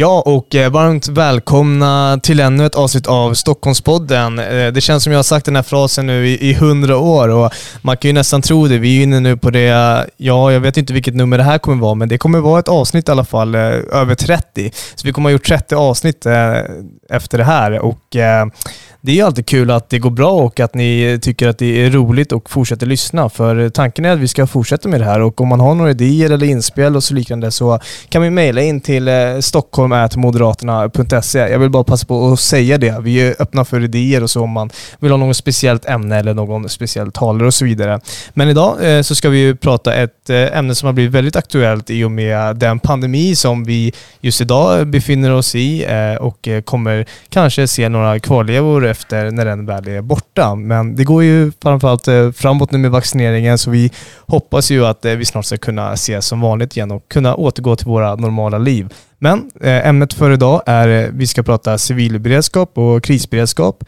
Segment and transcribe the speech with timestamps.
[0.00, 4.38] Ja, och eh, varmt välkomna till ännu ett avsnitt av Stockholmspodden.
[4.38, 7.52] Eh, det känns som jag har sagt den här frasen nu i hundra år och
[7.82, 8.78] man kan ju nästan tro det.
[8.78, 9.66] Vi är inne nu på det,
[10.16, 12.68] ja, jag vet inte vilket nummer det här kommer vara, men det kommer vara ett
[12.68, 13.60] avsnitt i alla fall, eh,
[13.92, 14.72] över 30.
[14.94, 16.58] Så vi kommer ha gjort 30 avsnitt eh,
[17.10, 18.46] efter det här och eh,
[19.02, 21.84] det är ju alltid kul att det går bra och att ni tycker att det
[21.86, 23.28] är roligt och fortsätter lyssna.
[23.28, 25.90] För tanken är att vi ska fortsätta med det här och om man har några
[25.90, 29.40] idéer eller inspel och så liknande så kan vi mejla in till eh,
[29.90, 31.38] som är till moderaterna.se.
[31.38, 32.96] Jag vill bara passa på att säga det.
[33.00, 36.34] Vi är öppna för idéer och så om man vill ha något speciellt ämne eller
[36.34, 38.00] någon speciell talare och så vidare.
[38.34, 41.90] Men idag eh, så ska vi prata ett eh, ämne som har blivit väldigt aktuellt
[41.90, 46.62] i och med den pandemi som vi just idag befinner oss i eh, och eh,
[46.62, 50.54] kommer kanske se några kvarlevor efter när den väl är borta.
[50.54, 53.90] Men det går ju framförallt eh, framåt nu med vaccineringen så vi
[54.26, 57.86] hoppas ju att vi snart ska kunna ses som vanligt igen och kunna återgå till
[57.86, 58.88] våra normala liv.
[59.22, 63.84] Men eh, ämnet för idag är vi ska prata civilberedskap och krisberedskap.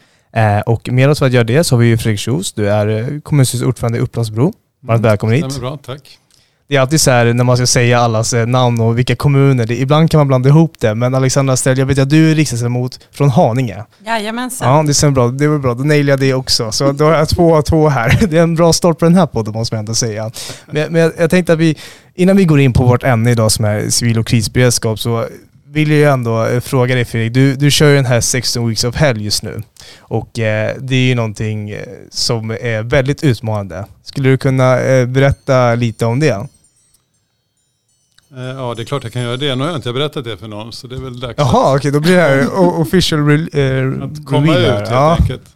[0.65, 3.67] Och med oss för att göra det så har vi Fredrik Kjos, du är kommunstyrelsens
[3.67, 4.53] ordförande i Upplandsbro.
[4.81, 5.59] Varmt mm, välkommen hit.
[5.59, 6.19] Bra, tack
[6.67, 9.65] det är alltid så här när man ska säga allas eh, namn och vilka kommuner.
[9.65, 10.95] Det, ibland kan man blanda ihop det.
[10.95, 13.83] Men Alexandra Stell, jag vet att du är riksdagsledamot från Haninge.
[14.05, 14.77] Jajamensan.
[14.77, 15.27] Ja, det stämmer bra.
[15.27, 15.73] Det var bra.
[15.73, 16.71] Då nailade jag det också.
[16.71, 18.27] Så då har jag två av två här.
[18.29, 20.31] Det är en bra start på den här podden måste man ändå säga.
[20.65, 21.77] Men, men jag, jag tänkte att vi,
[22.15, 25.25] innan vi går in på vårt ämne idag som är civil och krisberedskap, så
[25.73, 28.83] vill jag ändå eh, fråga dig Fredrik, du, du kör ju den här 16 Weeks
[28.83, 29.61] of Hell just nu.
[29.99, 33.85] Och eh, det är ju någonting eh, som är väldigt utmanande.
[34.03, 36.47] Skulle du kunna eh, berätta lite om det?
[38.35, 39.55] Eh, ja, det är klart jag kan göra det.
[39.55, 41.77] Nu har jag inte berättat det för någon, så det är väl dags Jaha, okej,
[41.77, 45.17] okay, då blir det här official re eh, Att komma ut helt ja.
[45.19, 45.55] enkelt.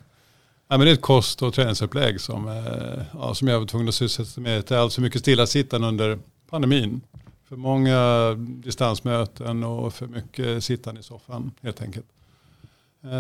[0.70, 3.88] Ja, men det är ett kost och träningsupplägg som, eh, ja, som jag var tvungen
[3.88, 4.64] att sysselsätta mig med.
[4.68, 6.20] Det är alltså mycket stillasittande under
[6.50, 7.02] pandemin.
[7.50, 12.06] För många distansmöten och för mycket sittande i soffan helt enkelt.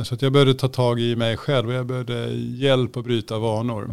[0.06, 3.38] Så att jag började ta tag i mig själv och jag började hjälp att bryta
[3.40, 3.92] vanor.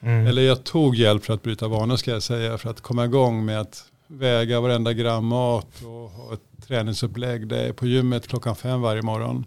[0.00, 0.26] Mm.
[0.26, 2.58] Eller jag tog hjälp för att bryta vanor ska jag säga.
[2.58, 7.46] För att komma igång med att väga varenda gram mat och ha ett träningsupplägg.
[7.46, 9.44] Det är på gymmet klockan fem varje morgon.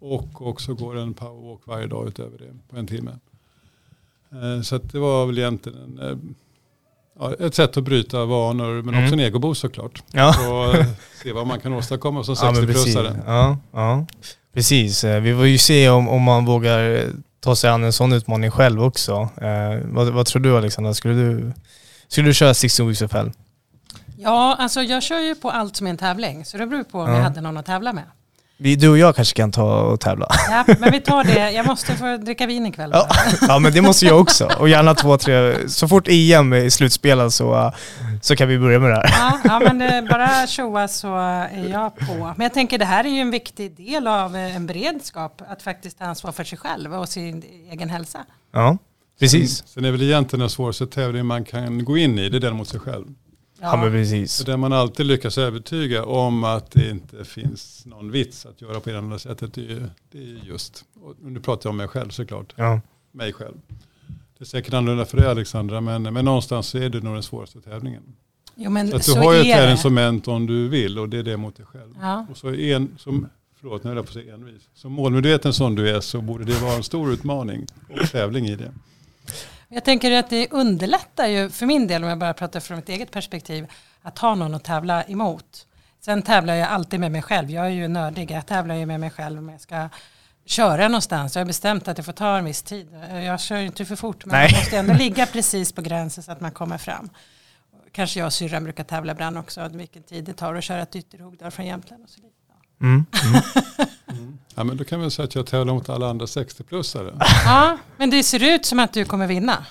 [0.00, 3.10] Och också går en powerwalk varje dag utöver det på en timme.
[4.32, 6.16] Eh, så det var väl egentligen en, eh,
[7.18, 9.04] ja, ett sätt att bryta vanor men mm.
[9.04, 10.02] också en egoboost såklart.
[10.12, 10.50] Ja.
[10.50, 10.86] Och eh,
[11.22, 13.18] se vad man kan åstadkomma som 60-plussare.
[13.26, 14.06] Ja, ja,
[14.54, 15.04] precis.
[15.04, 17.02] Vi får ju se om, om man vågar
[17.40, 19.28] ta sig an en sån utmaning själv också.
[19.36, 20.94] Eh, vad, vad, tror du Alexandra?
[20.94, 21.52] Skulle du,
[22.08, 23.32] skulle du köra 16 weeks of hell?
[24.18, 26.44] Ja, alltså jag kör ju på allt som är en tävling.
[26.44, 27.16] Så det beror på om ja.
[27.16, 28.04] jag hade någon att tävla med.
[28.58, 30.28] Vi, du och jag kanske kan ta och tävla.
[30.50, 31.50] Ja, men vi tar det.
[31.50, 32.90] Jag måste få dricka vin ikväll.
[32.92, 33.08] Ja,
[33.48, 34.48] ja men det måste jag också.
[34.58, 35.68] Och gärna två, tre.
[35.68, 37.72] Så fort EM är slutspelad så,
[38.22, 39.08] så kan vi börja med det här.
[39.18, 42.34] Ja, ja men det, bara tjoa så är jag på.
[42.36, 45.42] Men jag tänker det här är ju en viktig del av en beredskap.
[45.48, 48.24] Att faktiskt ta ansvar för sig själv och sin egen hälsa.
[48.52, 48.78] Ja,
[49.20, 49.56] precis.
[49.56, 52.40] Sen, sen är väl egentligen den svåraste tävlingen man kan gå in i, det är
[52.40, 53.04] den mot sig själv.
[53.60, 54.38] Ja, men precis.
[54.38, 58.90] Där man alltid lyckas övertyga om att det inte finns någon vits att göra på
[58.90, 59.54] det andra sättet.
[59.54, 62.80] Det är, det är just, och nu pratar jag om mig själv såklart, ja.
[63.12, 63.56] mig själv.
[64.38, 67.22] Det är säkert annorlunda för dig Alexandra, men, men någonstans så är det nog den
[67.22, 68.02] svåraste tävlingen.
[68.54, 71.18] Jo, men så att du så har ju ett träningsmoment om du vill och det
[71.18, 71.94] är det mot dig själv.
[72.00, 72.26] Ja.
[72.30, 73.28] Och så en, som,
[73.60, 76.44] förlåt nu är jag på att säga envis, som målmedveten som du är så borde
[76.44, 78.72] det vara en stor utmaning och tävling i det.
[79.68, 82.88] Jag tänker att det underlättar ju för min del om jag bara pratar från mitt
[82.88, 83.66] eget perspektiv
[84.02, 85.66] att ha någon att tävla emot.
[86.00, 87.50] Sen tävlar jag alltid med mig själv.
[87.50, 88.30] Jag är ju nördig.
[88.30, 89.88] Jag tävlar ju med mig själv om jag ska
[90.44, 91.36] köra någonstans.
[91.36, 92.88] Jag har bestämt att det får ta en viss tid.
[93.10, 94.52] Jag kör inte för fort men Nej.
[94.52, 97.10] man måste ändå ligga precis på gränsen så att man kommer fram.
[97.92, 99.68] Kanske jag och syrran brukar tävla ibland också.
[99.68, 102.35] Vilken tid det tar att köra ett Ytterhogdal från Jämtland och så vidare.
[102.82, 103.42] Mm, mm.
[104.08, 104.38] mm.
[104.54, 107.12] Ja, men då kan vi säga att jag tävlar mot alla andra 60-plussare.
[107.44, 109.66] Ja, men det ser ut som att du kommer vinna.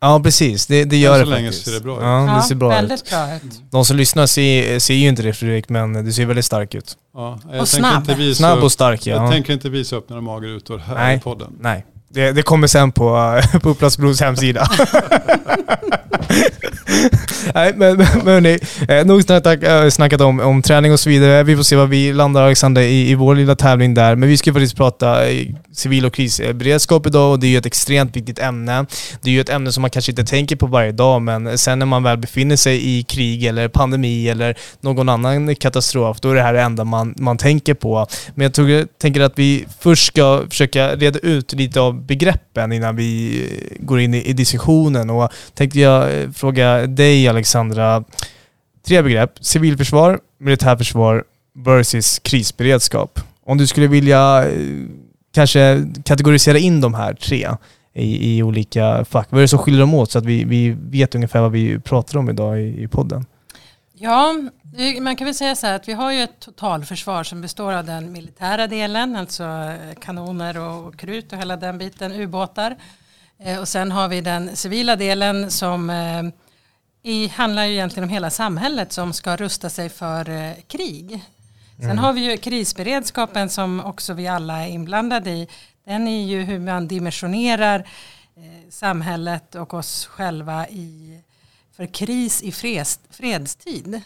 [0.00, 2.02] Ja precis, det, det gör det så länge ser det bra ut.
[2.02, 3.10] Ja, det ser bra väldigt ut.
[3.10, 3.62] bra ut.
[3.70, 6.96] De som lyssnar ser, ser ju inte det Fredrik, men du ser väldigt stark ut.
[7.14, 8.10] Ja, och snabb.
[8.34, 9.22] snabb och stark ja.
[9.22, 11.16] Jag tänker inte visa upp några magrutor här Nej.
[11.16, 11.52] i podden.
[11.60, 14.68] Nej, det, det kommer sen på, på Upplandsbros hemsida.
[17.54, 18.58] Nej, men, men hörni,
[18.88, 21.42] eh, nog snackat, eh, snackat om, om träning och så vidare.
[21.42, 24.16] Vi får se vad vi landar Alexander i, i vår lilla tävling där.
[24.16, 27.66] Men vi ska faktiskt prata eh, civil och krisberedskap idag och det är ju ett
[27.66, 28.86] extremt viktigt ämne.
[29.22, 31.78] Det är ju ett ämne som man kanske inte tänker på varje dag men sen
[31.78, 36.34] när man väl befinner sig i krig eller pandemi eller någon annan katastrof, då är
[36.34, 38.06] det här det enda man, man tänker på.
[38.34, 42.96] Men jag tror, tänker att vi först ska försöka reda ut lite av begreppen innan
[42.96, 43.42] vi
[43.78, 48.04] går in i, i diskussionen och tänkte jag eh, fråga dig Alexandra,
[48.86, 49.32] tre begrepp.
[49.40, 51.24] Civilförsvar, militärförsvar
[51.54, 53.20] versus krisberedskap.
[53.44, 54.86] Om du skulle vilja eh,
[55.34, 57.48] kanske kategorisera in de här tre
[57.94, 59.26] i, i olika fack.
[59.30, 61.78] Vad är det som skiljer dem åt så att vi, vi vet ungefär vad vi
[61.78, 63.26] pratar om idag i, i podden?
[64.00, 64.34] Ja,
[65.00, 67.84] man kan väl säga så här att vi har ju ett totalförsvar som består av
[67.84, 72.76] den militära delen, alltså kanoner och krut och hela den biten, ubåtar.
[73.38, 76.22] Eh, och sen har vi den civila delen som eh,
[77.02, 81.24] i, handlar ju egentligen om hela samhället som ska rusta sig för eh, krig.
[81.76, 81.98] Sen mm.
[81.98, 85.48] har vi ju krisberedskapen som också vi alla är inblandade i.
[85.86, 87.78] Den är ju hur man dimensionerar
[88.36, 91.20] eh, samhället och oss själva i,
[91.78, 94.02] för kris i freds, fredstid.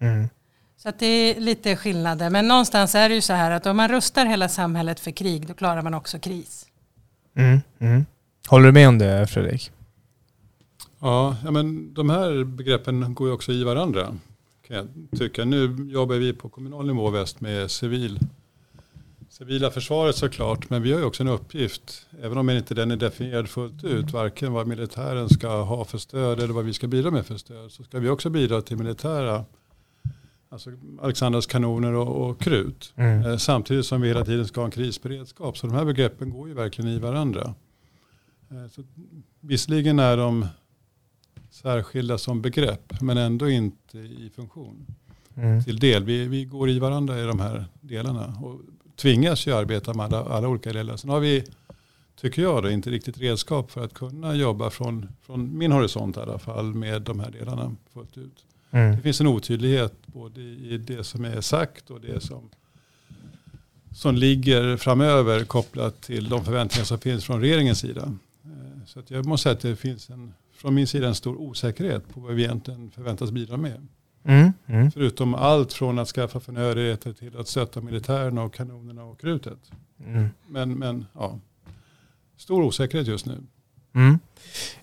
[0.00, 0.28] Mm.
[0.76, 2.30] Så att det är lite skillnader.
[2.30, 5.46] Men någonstans är det ju så här att om man rustar hela samhället för krig
[5.46, 6.66] då klarar man också kris.
[7.36, 7.60] Mm.
[7.78, 8.06] Mm.
[8.48, 9.70] Håller du med om det Fredrik?
[10.98, 14.16] Ja, men de här begreppen går ju också i varandra
[14.66, 15.44] kan jag tycka.
[15.44, 18.18] Nu jobbar vi på kommunal nivå väst med civil,
[19.38, 22.96] civila försvaret såklart, men vi har ju också en uppgift, även om inte den är
[22.96, 27.10] definierad fullt ut, varken vad militären ska ha för stöd eller vad vi ska bidra
[27.10, 29.44] med för stöd, så ska vi också bidra till militära
[30.48, 30.70] Alltså
[31.02, 32.92] Alexandras kanoner och, och krut.
[32.96, 33.26] Mm.
[33.26, 35.58] Eh, samtidigt som vi hela tiden ska ha en krisberedskap.
[35.58, 37.54] Så de här begreppen går ju verkligen i varandra.
[38.50, 38.82] Eh, så
[39.40, 40.46] visserligen är de
[41.50, 44.86] särskilda som begrepp men ändå inte i funktion.
[45.34, 45.64] Mm.
[45.64, 46.04] Till del.
[46.04, 48.60] Vi, vi går i varandra i de här delarna och
[48.96, 50.96] tvingas ju arbeta med alla, alla olika delar.
[50.96, 51.44] Sen har vi,
[52.20, 56.20] tycker jag, då, inte riktigt redskap för att kunna jobba från, från min horisont i
[56.20, 58.44] alla fall med de här delarna fullt ut.
[58.70, 58.96] Mm.
[58.96, 62.50] Det finns en otydlighet både i det som är sagt och det som,
[63.94, 68.16] som ligger framöver kopplat till de förväntningar som finns från regeringens sida.
[68.44, 71.36] Eh, så att jag måste säga att det finns en från min sida en stor
[71.36, 73.86] osäkerhet på vad vi egentligen förväntas bidra med.
[74.26, 74.90] Mm, mm.
[74.90, 79.58] Förutom allt från att skaffa förnödenheter till att stötta militären och kanonerna och krutet.
[80.06, 80.28] Mm.
[80.46, 81.38] Men, men ja,
[82.36, 83.38] stor osäkerhet just nu.
[83.94, 84.18] Mm.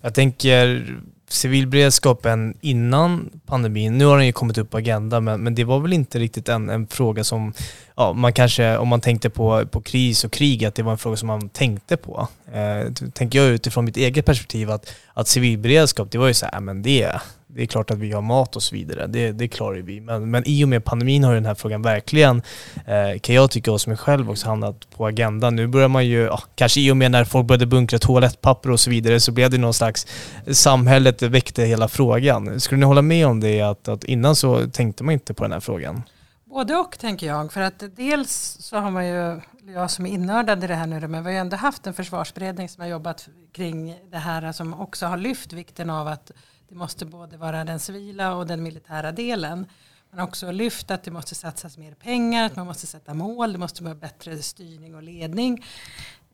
[0.01, 0.87] Jag tänker
[1.27, 5.79] civilberedskapen innan pandemin, nu har den ju kommit upp på agendan, men, men det var
[5.79, 7.53] väl inte riktigt en, en fråga som,
[7.95, 10.97] ja, man kanske, om man tänkte på, på kris och krig, att det var en
[10.97, 12.27] fråga som man tänkte på.
[12.53, 16.59] Eh, tänker jag utifrån mitt eget perspektiv att, att civilberedskap, det var ju så här,
[16.59, 17.21] men det,
[17.55, 20.01] det är klart att vi har mat och så vidare, det, det klarar vi.
[20.01, 22.41] Men, men i och med pandemin har den här frågan verkligen,
[22.85, 25.55] eh, kan jag tycka hos mig själv också, hamnat på agendan.
[25.55, 28.79] Nu börjar man ju, ja, kanske i och med när folk började bunkra toalettpapper och
[28.79, 30.07] så vidare, så blev det någon slags,
[30.51, 32.59] samhället väckte hela frågan.
[32.59, 35.51] Skulle ni hålla med om det, att, att innan så tänkte man inte på den
[35.51, 36.03] här frågan?
[36.45, 37.53] Både och tänker jag.
[37.53, 39.41] För att dels så har man ju,
[39.73, 41.93] jag som är innördad i det här nu, men vi har ju ändå haft en
[41.93, 46.31] försvarsberedning som har jobbat kring det här som också har lyft vikten av att
[46.73, 49.65] det måste både vara den civila och den militära delen.
[50.09, 53.53] Man har också lyft att det måste satsas mer pengar, att man måste sätta mål,
[53.53, 55.65] det måste vara bättre styrning och ledning.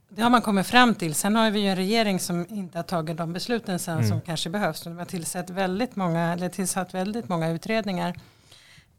[0.10, 1.16] Det har man kommit fram till.
[1.16, 4.10] Sen har vi ju en regering som inte har tagit de besluten sen mm.
[4.10, 4.82] som kanske behövs.
[4.82, 8.16] De har tillsatt väldigt många, eller tillsatt väldigt många utredningar.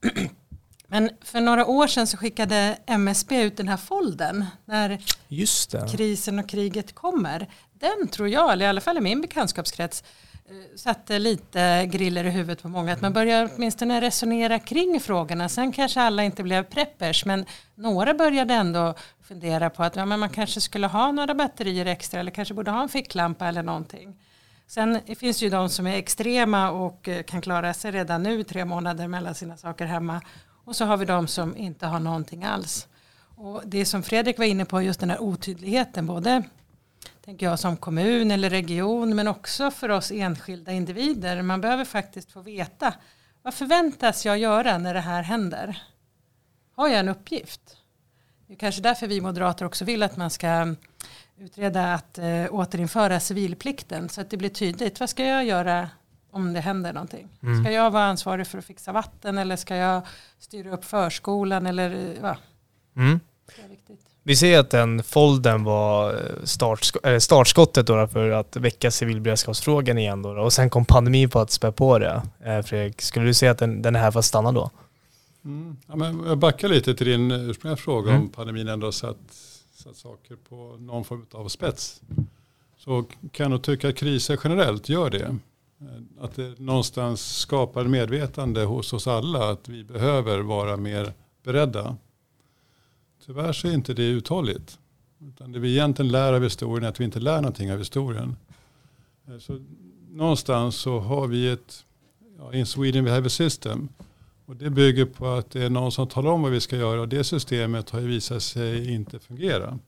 [0.87, 5.02] Men för några år sedan så skickade MSB ut den här folden när
[5.97, 7.49] krisen och kriget kommer.
[7.73, 10.04] Den tror jag, eller i alla fall i min bekantskapskrets,
[10.50, 12.92] Eh, satte lite griller i huvudet på många.
[12.92, 15.49] Att man börjar åtminstone resonera kring frågorna.
[15.49, 20.21] Sen kanske alla inte blev preppers men några började ändå fundera på att ja, men
[20.21, 24.16] man kanske skulle ha några batterier extra eller kanske borde ha en ficklampa eller någonting.
[24.66, 28.42] Sen finns det ju de som är extrema och eh, kan klara sig redan nu
[28.42, 30.21] tre månader mellan sina saker hemma.
[30.64, 32.88] Och så har vi de som inte har någonting alls.
[33.37, 36.42] Och det som Fredrik var inne på, just den här otydligheten, både
[37.25, 41.43] tänker jag, som kommun eller region men också för oss enskilda individer.
[41.43, 42.95] Man behöver faktiskt få veta
[43.43, 45.83] vad förväntas jag göra när det här händer?
[46.77, 47.77] Har jag en uppgift?
[48.47, 50.75] Det är kanske därför vi moderater också vill att man ska
[51.39, 55.00] utreda att äh, återinföra civilplikten så att det blir tydligt.
[55.00, 55.89] Vad ska jag göra
[56.31, 57.29] om det händer någonting?
[57.43, 57.65] Mm.
[57.65, 60.03] Ska jag vara ansvarig för att fixa vatten eller ska jag
[60.39, 62.37] styra upp förskolan eller vad?
[62.97, 63.21] Mm.
[64.23, 70.23] Vi ser att den folden var eh, startsk startskottet då för att väcka civilberedskapsfrågan igen
[70.23, 72.23] då, och sen kom pandemin på att spä på det.
[72.45, 74.71] Eh, Fredrik, skulle du säga att den, den är här för att stanna då?
[75.45, 75.76] Mm.
[75.87, 78.23] Ja, men jag backar lite till din ursprungliga fråga mm.
[78.23, 79.16] om pandemin ändå har satt,
[79.75, 82.00] satt saker på någon form av spets.
[82.78, 85.37] Så kan jag tycka att kriser generellt gör det.
[86.21, 91.12] Att det någonstans skapar medvetande hos oss alla att vi behöver vara mer
[91.45, 91.97] beredda.
[93.30, 94.78] Tyvärr så är inte det uthålligt.
[95.28, 98.37] Utan det vi egentligen lär av historien är att vi inte lär någonting av historien.
[99.28, 99.60] Eh, så
[100.10, 101.84] någonstans så har vi ett,
[102.38, 103.88] ja, in Sweden we have a system.
[104.46, 107.00] Och det bygger på att det är någon som talar om vad vi ska göra
[107.00, 109.78] och det systemet har ju visat sig inte fungera.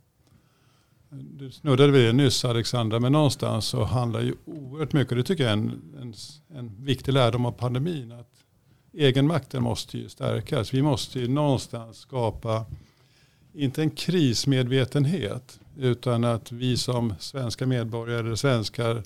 [1.10, 5.24] Du snuddade vid det nyss Alexandra, men någonstans så handlar ju oerhört mycket, och det
[5.24, 6.14] tycker jag är en, en,
[6.58, 8.44] en viktig lärdom av pandemin, att
[8.92, 10.74] egenmakten måste ju stärkas.
[10.74, 12.66] Vi måste ju någonstans skapa,
[13.54, 19.02] inte en krismedvetenhet, utan att vi som svenska medborgare, svenskar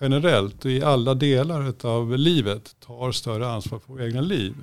[0.00, 4.54] generellt och i alla delar av livet tar större ansvar för våra egna liv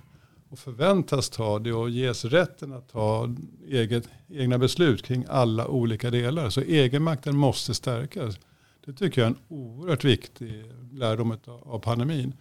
[0.49, 3.35] och förväntas ta det och ges rätten att ta
[3.69, 6.49] eget, egna beslut kring alla olika delar.
[6.49, 8.39] Så egenmakten måste stärkas.
[8.85, 12.33] Det tycker jag är en oerhört viktig lärdom av pandemin.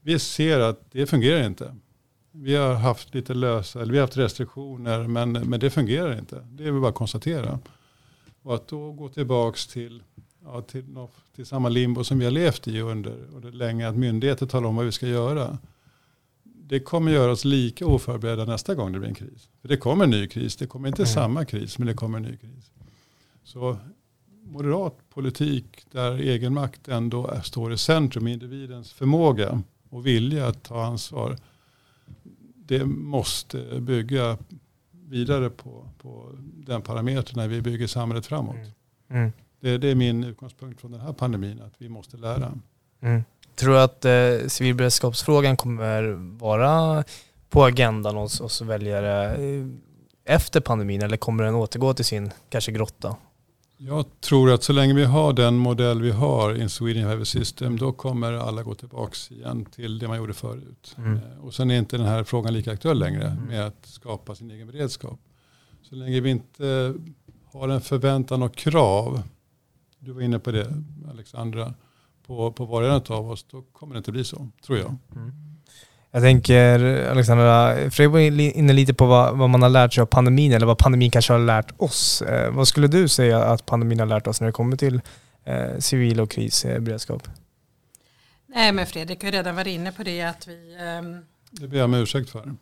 [0.00, 1.74] Vi ser att det fungerar inte.
[2.36, 6.46] Vi har haft lite lösa, eller vi har haft restriktioner men, men det fungerar inte.
[6.50, 7.58] Det är vi bara att konstatera.
[8.42, 10.02] Och att då gå tillbaka till,
[10.44, 10.84] ja, till,
[11.36, 14.76] till samma limbo som vi har levt i under, under länge, att myndigheter talar om
[14.76, 15.58] vad vi ska göra
[16.68, 19.48] det kommer göra oss lika oförberedda nästa gång det blir en kris.
[19.60, 20.56] För det kommer en ny kris.
[20.56, 21.12] Det kommer inte mm.
[21.12, 22.70] samma kris, men det kommer en ny kris.
[23.44, 23.76] Så
[24.44, 31.36] moderat politik där egenmakt ändå står i centrum, individens förmåga och vilja att ta ansvar.
[32.66, 34.38] Det måste bygga
[35.08, 36.30] vidare på, på
[36.66, 38.54] den parametern när vi bygger samhället framåt.
[38.54, 38.70] Mm.
[39.10, 39.32] Mm.
[39.60, 42.52] Det, det, är min utgångspunkt från den här pandemin, att vi måste lära.
[43.00, 43.24] Mm.
[43.54, 46.02] Tror du att eh, civilberedskapsfrågan kommer
[46.38, 47.04] vara
[47.50, 49.66] på agendan hos, hos väljare eh,
[50.24, 53.16] efter pandemin eller kommer den återgå till sin kanske grotta?
[53.76, 57.78] Jag tror att så länge vi har den modell vi har in Sweden Heavy System
[57.78, 60.94] då kommer alla gå tillbaka igen till det man gjorde förut.
[60.98, 61.14] Mm.
[61.14, 63.44] Eh, och sen är inte den här frågan lika aktuell längre mm.
[63.44, 65.20] med att skapa sin egen beredskap.
[65.82, 66.94] Så länge vi inte
[67.44, 69.22] har en förväntan och krav,
[69.98, 71.74] du var inne på det Alexandra,
[72.26, 74.96] på, på var och en av oss, då kommer det inte bli så, tror jag.
[75.16, 75.53] Mm.
[76.14, 76.80] Jag tänker,
[77.10, 78.20] Alexandra, Fredrik var
[78.58, 81.32] inne lite på vad, vad, man har lärt sig av pandemin, eller vad pandemin kanske
[81.32, 82.22] har lärt oss.
[82.22, 85.00] Eh, vad skulle du säga att pandemin har lärt oss när det kommer till
[85.44, 87.28] eh, civil och krisberedskap?
[88.46, 90.76] Nej, men Fredrik har redan varit inne på det att vi...
[90.98, 91.24] Um...
[91.50, 92.44] Det ber jag om ursäkt för.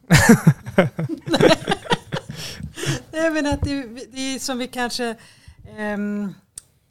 [3.12, 5.14] Nej, men att det, det är som vi kanske
[5.78, 6.34] um,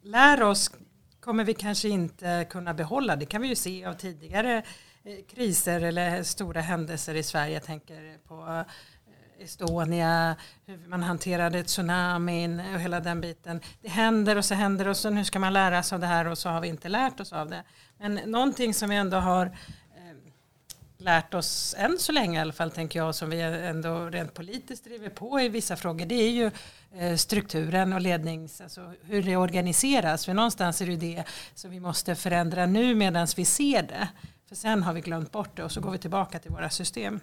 [0.04, 0.72] lär oss
[1.20, 3.16] kommer vi kanske inte kunna behålla.
[3.16, 4.64] Det kan vi ju se av tidigare eh,
[5.04, 7.54] Eh, kriser eller stora händelser i Sverige.
[7.54, 8.66] Jag tänker på
[9.40, 13.62] eh, Estonia, hur man hanterade tsunamin och hela den biten.
[13.82, 16.28] Det händer och så händer och så nu ska man lära sig av det här
[16.28, 17.64] och så har vi inte lärt oss av det.
[17.98, 19.52] Men någonting som vi ändå har eh,
[20.98, 24.84] lärt oss än så länge i alla fall tänker jag som vi ändå rent politiskt
[24.84, 26.52] driver på i vissa frågor det är ju
[27.18, 30.26] strukturen och lednings, alltså hur det organiseras.
[30.26, 34.08] För någonstans är det ju det som vi måste förändra nu medan vi ser det.
[34.52, 37.20] För sen har vi glömt bort det och så går vi tillbaka till våra system.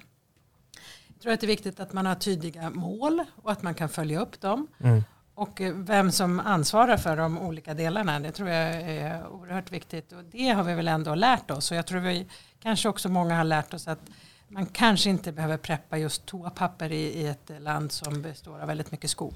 [1.09, 3.89] Jag tror att det är viktigt att man har tydliga mål och att man kan
[3.89, 4.67] följa upp dem.
[4.81, 5.03] Mm.
[5.35, 10.13] Och eh, vem som ansvarar för de olika delarna, det tror jag är oerhört viktigt.
[10.13, 11.71] Och det har vi väl ändå lärt oss.
[11.71, 12.27] Och jag tror vi
[12.61, 14.11] kanske också många har lärt oss att
[14.49, 18.93] man kanske inte behöver preppa just toapapper i, i ett land som består av väldigt
[18.93, 19.35] mycket skog.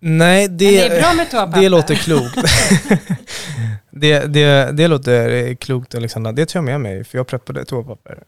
[0.00, 1.60] Nej, det, det, är bra med toapapper.
[1.62, 2.36] det låter klokt.
[3.90, 8.18] det, det, det låter klokt Alexandra, det tar jag med mig för jag preppade toapapper.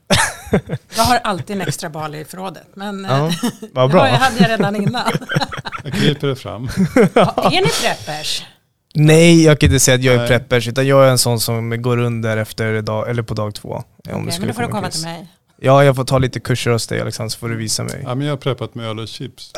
[0.96, 3.34] jag har alltid en extra bal i förrådet, men ja, eh,
[3.72, 4.04] vad bra.
[4.04, 5.12] det hade jag redan innan.
[5.84, 6.68] jag kryper det fram.
[7.14, 8.44] Ja, är ni preppers?
[8.94, 11.82] Nej, jag kan inte säga att jag är preppers, utan jag är en sån som
[11.82, 13.68] går under efter dag, eller på dag två.
[13.68, 15.28] Om okay, det men då får du komma till mig.
[15.62, 18.00] Ja, jag får ta lite kurser hos dig Alexander så får du visa mig.
[18.02, 19.50] Ja, men jag har preppat med öl och chips.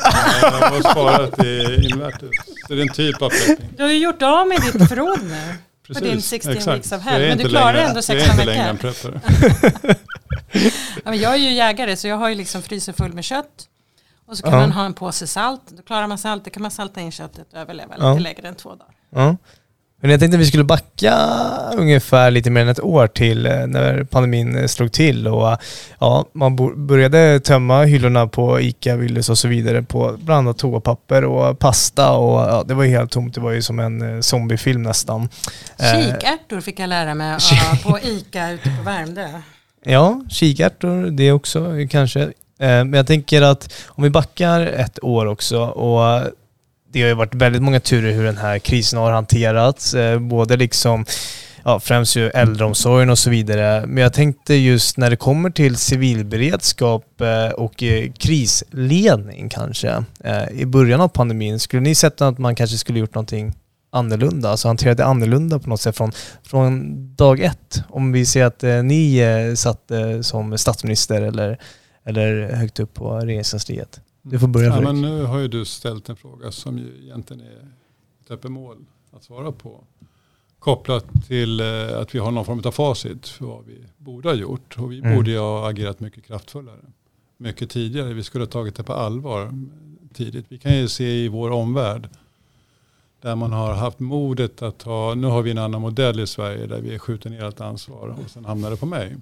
[0.42, 2.28] jag har sparat i inverter.
[2.68, 3.68] Det är en typ av prepping.
[3.76, 5.54] Du har ju gjort av med ditt förråd nu.
[5.86, 6.76] Precis, på din 16 exakt.
[6.76, 7.20] weeks of hell.
[7.20, 8.54] Men du klarar längre, ändå 16 veckor.
[8.54, 9.20] Jag är inte längre en
[9.78, 9.96] preppare.
[11.04, 13.68] ja, men jag är ju jägare så jag har ju liksom frysen full med kött.
[14.26, 14.60] Och så kan ja.
[14.60, 15.62] man ha en påse salt.
[15.68, 16.44] Då klarar man salt.
[16.44, 18.10] Då kan man salta in köttet och överleva ja.
[18.10, 18.94] lite längre än två dagar.
[19.10, 19.36] Ja.
[20.02, 21.14] Men jag tänkte att vi skulle backa
[21.76, 25.58] ungefär lite mer än ett år till eh, när pandemin slog till och
[25.98, 26.56] ja, man
[26.86, 32.12] började tömma hyllorna på ICA, Willys och så vidare på bland annat toapapper och pasta
[32.12, 33.34] och ja, det var ju helt tomt.
[33.34, 35.28] Det var ju som en eh, zombiefilm nästan.
[35.78, 37.38] Kikärtor fick jag lära mig
[37.82, 39.28] på ICA ute på Värmdö.
[39.84, 42.32] Ja, kikärtor det också kanske.
[42.58, 46.22] Men jag tänker att om vi backar ett år också och
[46.92, 49.94] det har ju varit väldigt många turer hur den här krisen har hanterats.
[49.94, 51.04] Eh, både liksom,
[51.64, 53.86] ja, främst ju äldreomsorgen och så vidare.
[53.86, 60.04] Men jag tänkte just när det kommer till civilberedskap eh, och eh, krisledning kanske
[60.50, 61.58] i början av pandemin.
[61.58, 63.54] Skulle ni sett att man kanske skulle gjort någonting
[63.90, 67.82] annorlunda, alltså hanterat det annorlunda på något sätt från, från dag ett?
[67.88, 71.58] Om vi ser att ni satt som statsminister eller,
[72.06, 74.00] eller högt upp på regeringskansliet.
[74.22, 77.42] Du får börja ja, men Nu har ju du ställt en fråga som ju egentligen
[77.42, 77.68] är
[78.24, 79.84] ett öppet mål att svara på.
[80.58, 84.36] Kopplat till eh, att vi har någon form av facit för vad vi borde ha
[84.36, 84.78] gjort.
[84.78, 85.16] Och vi mm.
[85.16, 86.80] borde ha agerat mycket kraftfullare.
[87.36, 88.14] Mycket tidigare.
[88.14, 89.52] Vi skulle ha tagit det på allvar
[90.14, 90.46] tidigt.
[90.48, 92.08] Vi kan ju se i vår omvärld
[93.22, 96.66] där man har haft modet att ta, nu har vi en annan modell i Sverige
[96.66, 99.16] där vi skjuter ner allt ansvar och sen hamnar det på mig.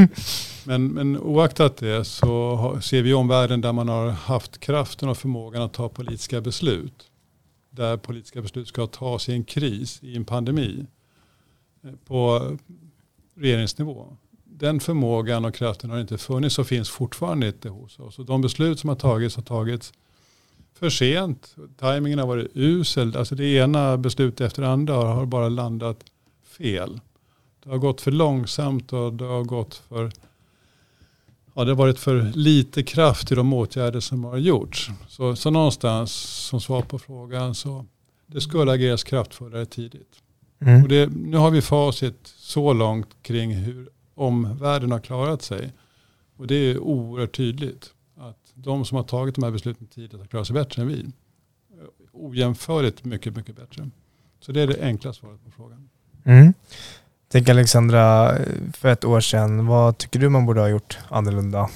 [0.64, 5.62] men, men oaktat det så ser vi omvärlden där man har haft kraften och förmågan
[5.62, 7.10] att ta politiska beslut.
[7.70, 10.86] Där politiska beslut ska tas i en kris, i en pandemi,
[11.84, 12.50] eh, på
[13.34, 14.16] regeringsnivå.
[14.44, 18.18] Den förmågan och kraften har inte funnits och finns fortfarande inte hos oss.
[18.18, 19.92] Och de beslut som har tagits har tagits
[20.74, 21.56] för sent.
[21.80, 23.16] Timingen har varit usel.
[23.16, 26.04] Alltså det ena beslutet efter det andra har bara landat
[26.44, 27.00] fel.
[27.64, 30.10] Det har gått för långsamt och det har gått för
[31.54, 34.90] ja, det har varit för lite kraft i de åtgärder som har gjorts.
[35.08, 36.12] Så, så någonstans
[36.48, 37.86] som svar på frågan så
[38.26, 40.22] det skulle ageras kraftfullare tidigt.
[40.60, 40.82] Mm.
[40.82, 45.72] Och det, nu har vi facit så långt kring hur omvärlden har klarat sig.
[46.36, 47.94] Och det är oerhört tydligt
[48.62, 51.06] de som har tagit de här besluten tidigt har klarat sig bättre än vi.
[52.12, 53.90] Ojämförligt mycket, mycket bättre.
[54.40, 55.88] Så det är det enkla svaret på frågan.
[56.24, 56.54] Mm.
[57.28, 58.34] Tänk Alexandra,
[58.72, 61.70] för ett år sedan, vad tycker du man borde ha gjort annorlunda?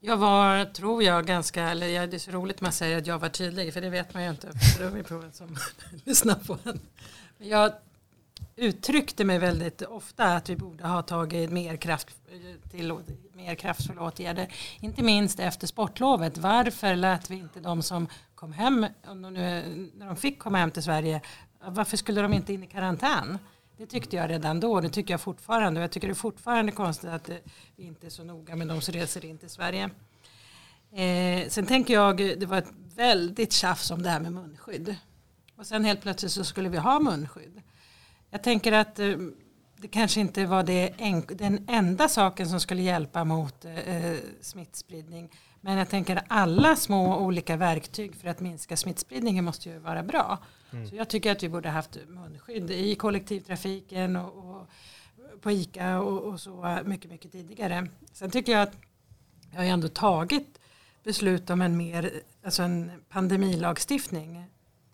[0.00, 3.28] Jag var, tror jag, ganska, eller det är så roligt man säger att jag var
[3.28, 5.56] tydlig, för det vet man ju inte, för det är proven som
[6.04, 6.80] lyssnar på en.
[7.38, 7.72] Jag
[8.56, 12.08] uttryckte mig väldigt ofta att vi borde ha tagit mer, kraft,
[12.70, 12.94] till,
[13.32, 14.52] mer kraftfulla åtgärder.
[14.80, 16.38] Inte minst efter sportlovet.
[16.38, 21.20] Varför lät vi inte de som kom hem, när de fick komma hem till Sverige,
[21.60, 23.38] varför skulle de inte in i karantän?
[23.76, 25.80] Det tyckte jag redan då, det tycker jag fortfarande.
[25.80, 27.36] Jag tycker det är fortfarande konstigt att eh,
[27.76, 29.90] vi inte är så noga med de som reser in till Sverige.
[30.92, 34.96] Eh, sen tänker jag, det var ett väldigt tjafs om det här med munskydd.
[35.56, 37.62] Och sen helt plötsligt så skulle vi ha munskydd.
[38.36, 39.16] Jag tänker att eh,
[39.76, 40.94] det kanske inte var det
[41.28, 45.30] den enda saken som skulle hjälpa mot eh, smittspridning.
[45.60, 50.02] Men jag tänker att alla små olika verktyg för att minska smittspridningen måste ju vara
[50.02, 50.38] bra.
[50.72, 50.88] Mm.
[50.88, 54.68] Så jag tycker att vi borde haft munskydd i kollektivtrafiken och, och
[55.40, 57.88] på ICA och, och, så mycket, mycket tidigare.
[58.12, 58.76] Sen tycker jag att
[59.50, 60.58] jag har ändå tagit
[61.04, 62.10] beslut om en mer,
[62.44, 64.46] alltså en pandemilagstiftning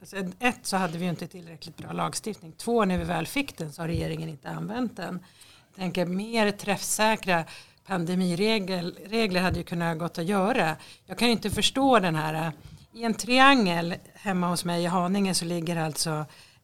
[0.02, 2.52] Alltså ett så hade vi inte tillräckligt bra lagstiftning.
[2.52, 5.24] Två, när vi väl fick den så har regeringen inte använt den.
[5.68, 7.44] Jag tänker mer träffsäkra
[7.86, 10.76] pandemiregler hade ju kunnat gått att göra.
[11.06, 12.34] Jag kan ju inte förstå den här.
[12.34, 12.52] Eh,
[12.92, 16.10] I en triangel hemma hos mig i Haninge så ligger alltså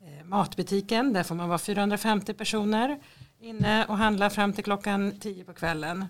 [0.00, 1.12] eh, matbutiken.
[1.12, 2.98] Där får man vara 450 personer
[3.40, 6.06] inne och handla fram till klockan 10 på kvällen.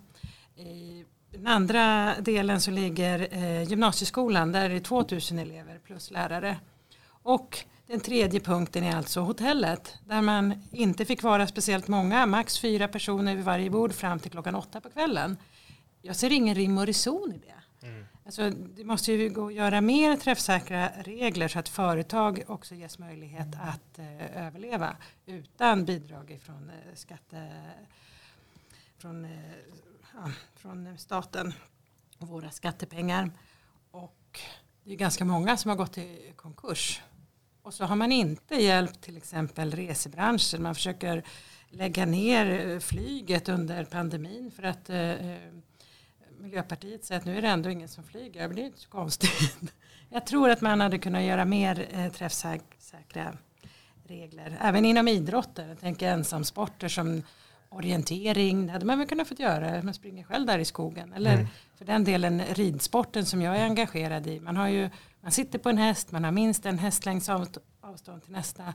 [0.56, 4.52] I den andra delen så ligger eh, gymnasieskolan.
[4.52, 6.56] Där är det 2000 elever plus lärare.
[7.28, 12.58] Och den tredje punkten är alltså hotellet där man inte fick vara speciellt många, max
[12.58, 15.36] fyra personer vid varje bord fram till klockan åtta på kvällen.
[16.02, 17.86] Jag ser ingen rim och reson i det.
[17.86, 18.06] Mm.
[18.24, 22.98] Alltså, det måste ju gå att göra mer träffsäkra regler så att företag också ges
[22.98, 27.50] möjlighet att eh, överleva utan bidrag från eh, skatte
[28.98, 29.30] från, eh,
[30.14, 31.54] ja, från staten
[32.18, 33.30] och våra skattepengar.
[33.90, 34.40] Och
[34.84, 37.02] det är ganska många som har gått i konkurs
[37.68, 40.62] och så har man inte hjälpt till exempel resebranschen.
[40.62, 41.22] Man försöker
[41.70, 45.38] lägga ner eh, flyget under pandemin för att eh, eh,
[46.38, 48.48] Miljöpartiet säger att nu är det ändå ingen som flyger.
[48.48, 49.72] det är inte så konstigt.
[50.10, 53.38] Jag tror att man hade kunnat göra mer eh, träffsäkra
[54.04, 54.58] regler.
[54.60, 55.68] Även inom idrotten.
[55.68, 57.22] Jag tänker ensamsporter som
[57.68, 58.66] orientering.
[58.66, 59.82] Det hade man väl kunnat få göra.
[59.82, 61.12] Man springer själv där i skogen.
[61.12, 61.46] Eller mm.
[61.78, 64.40] för den delen ridsporten som jag är engagerad i.
[64.40, 67.28] Man har ju man sitter på en häst, man har minst en hästlängds
[67.80, 68.74] avstånd till nästa.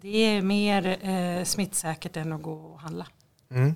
[0.00, 3.06] det är mer eh, smittsäkert än att gå och handla.
[3.50, 3.74] Mm.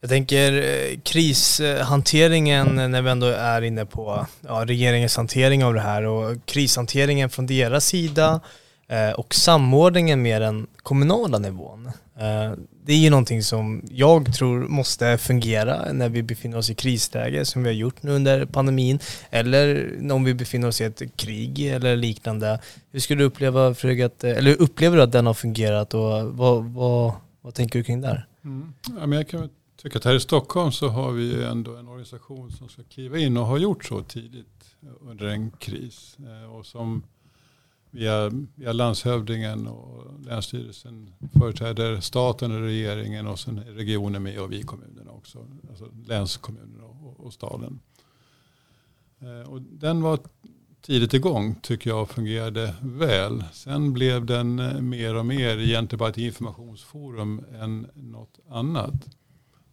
[0.00, 5.74] Jag tänker eh, krishanteringen eh, när vi ändå är inne på ja, regeringens hantering av
[5.74, 8.40] det här och krishanteringen från deras sida
[8.88, 11.86] Eh, och samordningen med den kommunala nivån.
[12.16, 12.52] Eh,
[12.84, 17.44] det är ju någonting som jag tror måste fungera när vi befinner oss i krisläge
[17.44, 18.98] som vi har gjort nu under pandemin
[19.30, 22.60] eller om vi befinner oss i ett krig eller liknande.
[22.90, 26.24] Hur skulle du uppleva Fredrik, att, eh, eller upplever du att den har fungerat och
[26.24, 28.26] vad, vad, vad tänker du kring det här?
[28.44, 28.72] Mm.
[29.00, 29.48] Ja, men jag kan
[29.82, 33.36] tycka att här i Stockholm så har vi ändå en organisation som ska kliva in
[33.36, 34.46] och har gjort så tidigt
[35.00, 36.16] under en kris
[36.58, 37.02] och som
[37.96, 44.52] via, via landshövdingen och länsstyrelsen företräder staten och regeringen och sen är regionen med och
[44.52, 45.46] vi kommunerna också.
[45.68, 47.80] Alltså länskommunerna och, och staden.
[49.18, 50.18] Eh, och den var
[50.80, 53.44] tidigt igång tycker jag fungerade väl.
[53.52, 59.16] Sen blev den eh, mer och mer egentligen bara ett informationsforum än något annat.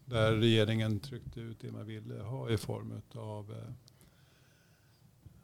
[0.05, 3.73] Där regeringen tryckte ut det man ville ha i form av eh,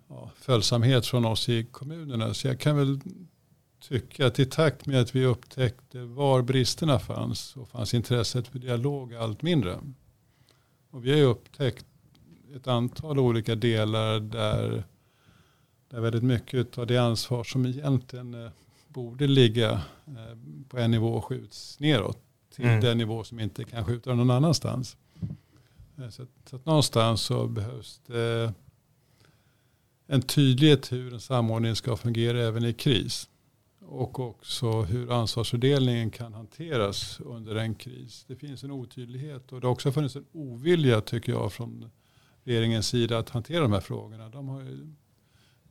[0.09, 2.33] ja, följsamhet från oss i kommunerna.
[2.33, 2.99] Så jag kan väl
[3.79, 8.59] tycka att i takt med att vi upptäckte var bristerna fanns och fanns intresset för
[8.59, 9.79] dialog allt mindre.
[10.91, 11.85] Och vi har ju upptäckt
[12.55, 14.83] ett antal olika delar där,
[15.89, 18.51] där väldigt mycket av det ansvar som egentligen eh,
[18.87, 19.71] borde ligga
[20.07, 20.37] eh,
[20.69, 22.17] på en nivå skjuts neråt
[22.55, 22.81] till mm.
[22.81, 24.97] den nivå som inte kan skjuta någon annanstans.
[25.97, 28.53] Eh, så, så någonstans så behövs det
[30.11, 33.29] en tydlighet hur en samordning ska fungera även i kris.
[33.85, 38.25] Och också hur ansvarsfördelningen kan hanteras under en kris.
[38.27, 41.89] Det finns en otydlighet och det har också funnits en ovilja tycker jag från
[42.43, 44.29] regeringens sida att hantera de här frågorna.
[44.29, 44.93] De har ju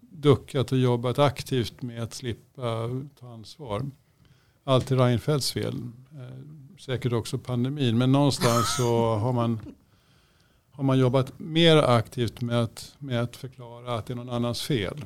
[0.01, 2.89] duckat och jobbat aktivt med att slippa
[3.21, 3.91] ta ansvar.
[4.65, 5.83] Allt är Reinfeldts fel.
[6.13, 7.99] Eh, säkert också pandemin.
[7.99, 9.61] Men någonstans så har man
[10.79, 14.63] har man jobbat mer aktivt med att, med att förklara att det är någon annans
[14.63, 15.05] fel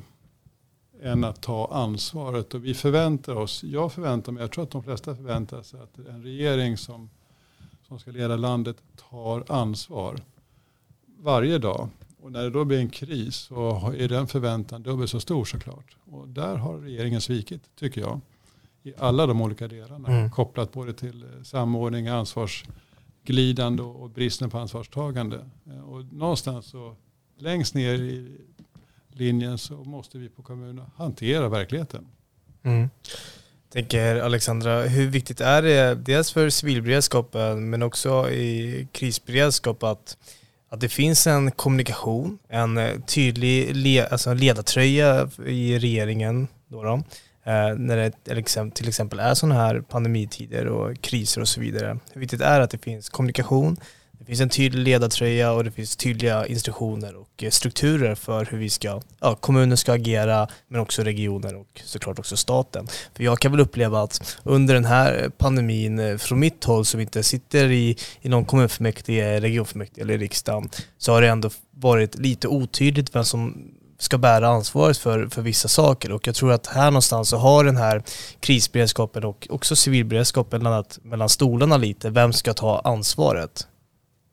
[1.01, 2.53] än att ta ansvaret.
[2.53, 5.97] Och vi förväntar oss, jag förväntar mig, jag tror att de flesta förväntar sig att
[5.97, 7.09] en regering som,
[7.87, 8.77] som ska leda landet
[9.09, 10.19] tar ansvar
[11.19, 11.89] varje dag.
[12.21, 15.97] Och när det då blir en kris så är den förväntan dubbelt så stor såklart.
[16.11, 18.21] Och där har regeringen svikit, tycker jag.
[18.83, 20.07] I alla de olika delarna.
[20.09, 20.31] Mm.
[20.31, 22.65] Kopplat både till samordning, ansvars
[23.23, 25.45] glidande och bristen på ansvarstagande.
[25.67, 26.95] Eh, och någonstans så
[27.37, 28.37] längst ner i
[29.11, 32.07] linjen så måste vi på kommunen hantera verkligheten.
[32.63, 32.89] Mm.
[33.73, 40.17] Tänker Alexandra, hur viktigt är det dels för civilberedskapen men också i krisberedskap att,
[40.69, 47.03] att det finns en kommunikation, en eh, tydlig le, alltså ledartröja i regeringen då, då
[47.45, 48.11] Eh, när det
[48.73, 51.97] till exempel är sådana här pandemitider och kriser och så vidare.
[52.13, 53.77] Hur viktigt är att det finns kommunikation,
[54.23, 58.57] det finns en tydlig ledartröja och det finns tydliga instruktioner och eh, strukturer för hur
[58.57, 62.87] vi ska, ja, kommunen ska agera men också regioner och såklart också staten.
[63.13, 66.99] För jag kan väl uppleva att under den här pandemin eh, från mitt håll som
[66.99, 72.47] inte sitter i, i någon kommunfullmäktige, regionfullmäktige eller riksdagen så har det ändå varit lite
[72.47, 73.71] otydligt vem som
[74.03, 77.63] ska bära ansvaret för, för vissa saker och jag tror att här någonstans så har
[77.63, 78.03] den här
[78.39, 82.09] krisberedskapen och också civilberedskapen landat mellan stolarna lite.
[82.09, 83.67] Vem ska ta ansvaret?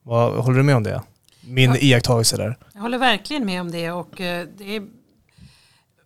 [0.03, 1.03] Vad, håller du med om det?
[1.41, 2.59] Min ja, iakttagelse där.
[2.75, 4.83] Jag håller verkligen med om det och eh, det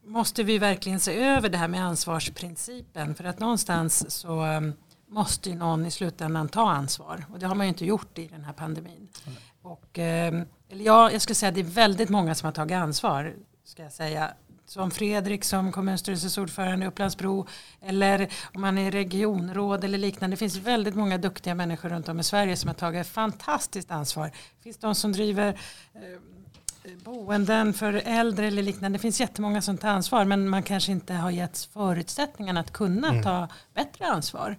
[0.06, 4.72] måste vi verkligen se över det här med ansvarsprincipen för att någonstans så ehm,
[5.08, 8.26] måste ju någon i slutändan ta ansvar och det har man ju inte gjort i
[8.26, 9.08] den här pandemin.
[9.26, 9.38] Mm.
[9.62, 12.76] Och, ehm, eller ja, jag skulle säga att det är väldigt många som har tagit
[12.76, 14.32] ansvar ska jag säga.
[14.66, 17.46] Som Fredrik som kommunstyrelsens ordförande i Upplandsbro
[17.82, 20.34] eller om man är regionråd eller liknande.
[20.34, 24.26] Det finns väldigt många duktiga människor runt om i Sverige som har tagit fantastiskt ansvar.
[24.26, 25.48] Det finns de som driver
[25.94, 28.98] eh, boenden för äldre eller liknande.
[28.98, 33.08] Det finns jättemånga som tar ansvar men man kanske inte har getts förutsättningarna att kunna
[33.08, 33.22] mm.
[33.22, 34.56] ta bättre ansvar.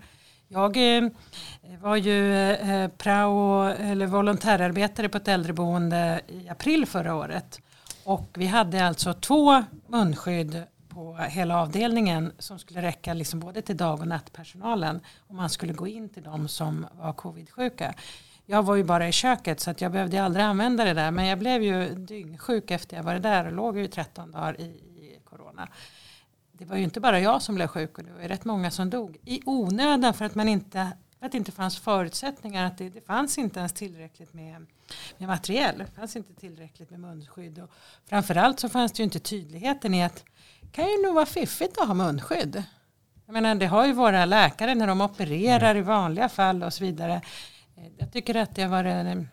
[0.48, 1.10] Jag eh,
[1.82, 7.62] var ju eh, prao eller volontärarbetare på ett äldreboende i april förra året.
[8.06, 13.78] Och vi hade alltså två munskydd på hela avdelningen som skulle räcka liksom både till
[13.78, 15.00] dag och nattpersonalen.
[15.28, 17.94] Och man skulle gå in till de som var covid-sjuka.
[18.46, 21.12] Jag var ju bara i köket så att jag behövde aldrig använda det där.
[21.12, 24.64] Men jag blev ju dyngsjuk efter jag var där och låg ju 13 dagar i,
[24.64, 25.68] i corona.
[26.52, 28.72] Det var ju inte bara jag som blev sjuk och det var ju rätt många
[28.72, 29.18] som dog.
[29.26, 30.92] I onödan för att man inte
[31.26, 34.66] att det inte fanns förutsättningar, att det, det fanns inte ens tillräckligt med,
[35.18, 35.78] med materiell.
[35.78, 37.60] Det fanns inte tillräckligt med munskydd.
[37.60, 37.70] Och
[38.06, 40.24] framförallt så fanns det ju inte tydligheten i att
[40.62, 42.64] det kan ju nog vara fiffigt att ha munskydd.
[43.26, 45.78] Jag menar, det har ju våra läkare när de opererar mm.
[45.78, 47.22] i vanliga fall och så vidare.
[47.76, 49.28] Eh, jag tycker att det har varit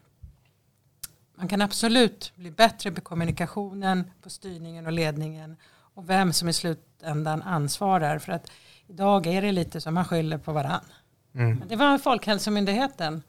[1.42, 5.56] man kan absolut bli bättre på kommunikationen, på styrningen och ledningen
[5.94, 8.18] och vem som i slutändan ansvarar.
[8.18, 8.50] För att
[8.86, 10.84] idag är det lite som man skyller på varann.
[11.34, 11.62] Mm.
[11.68, 13.22] Det var Folkhälsomyndigheten.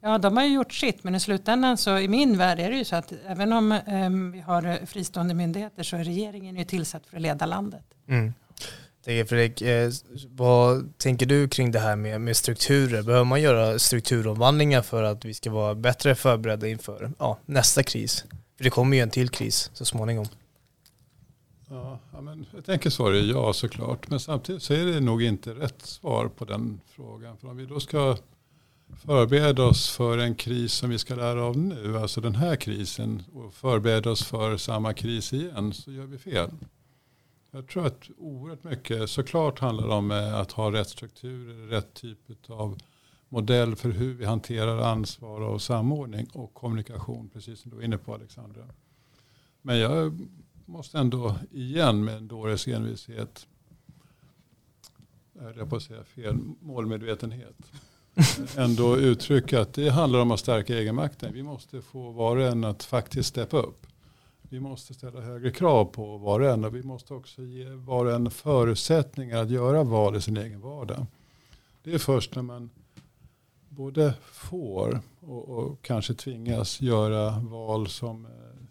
[0.00, 2.76] Ja, de har ju gjort sitt, men i slutändan så i min värld är det
[2.76, 7.06] ju så att även om eh, vi har fristående myndigheter så är regeringen ju tillsatt
[7.06, 7.84] för att leda landet.
[8.08, 8.32] Mm.
[9.04, 9.90] Fredrik, eh,
[10.28, 13.02] vad tänker du kring det här med, med strukturer?
[13.02, 18.24] Behöver man göra strukturomvandlingar för att vi ska vara bättre förberedda inför ja, nästa kris?
[18.56, 20.26] För det kommer ju en till kris så småningom.
[21.68, 24.10] Ja, men jag tänker svaret är ja såklart.
[24.10, 27.36] Men samtidigt så är det nog inte rätt svar på den frågan.
[27.36, 28.16] För om vi då ska
[28.96, 33.22] förbereda oss för en kris som vi ska lära av nu, alltså den här krisen,
[33.32, 36.50] och förbereda oss för samma kris igen, så gör vi fel.
[37.50, 42.18] Jag tror att oerhört mycket såklart handlar om eh, att ha rätt strukturer, rätt typ
[42.48, 42.78] av
[43.28, 47.98] modell för hur vi hanterar ansvar och samordning och kommunikation, precis som du var inne
[47.98, 48.62] på Alexandra.
[49.62, 50.18] Men jag
[50.66, 53.46] måste ändå igen med en dåres envishet,
[55.56, 57.72] jag på att säga fel, målmedvetenhet,
[58.56, 61.32] ändå uttrycka att det handlar om att stärka egenmakten.
[61.32, 63.86] Vi måste få var och en att faktiskt steppa upp.
[64.42, 68.04] Vi måste ställa högre krav på var och en och vi måste också ge var
[68.04, 71.06] och en förutsättningar att göra val i sin egen vardag.
[71.82, 72.70] Det är först när man
[73.68, 78.65] både får och, och kanske tvingas göra val som, eh,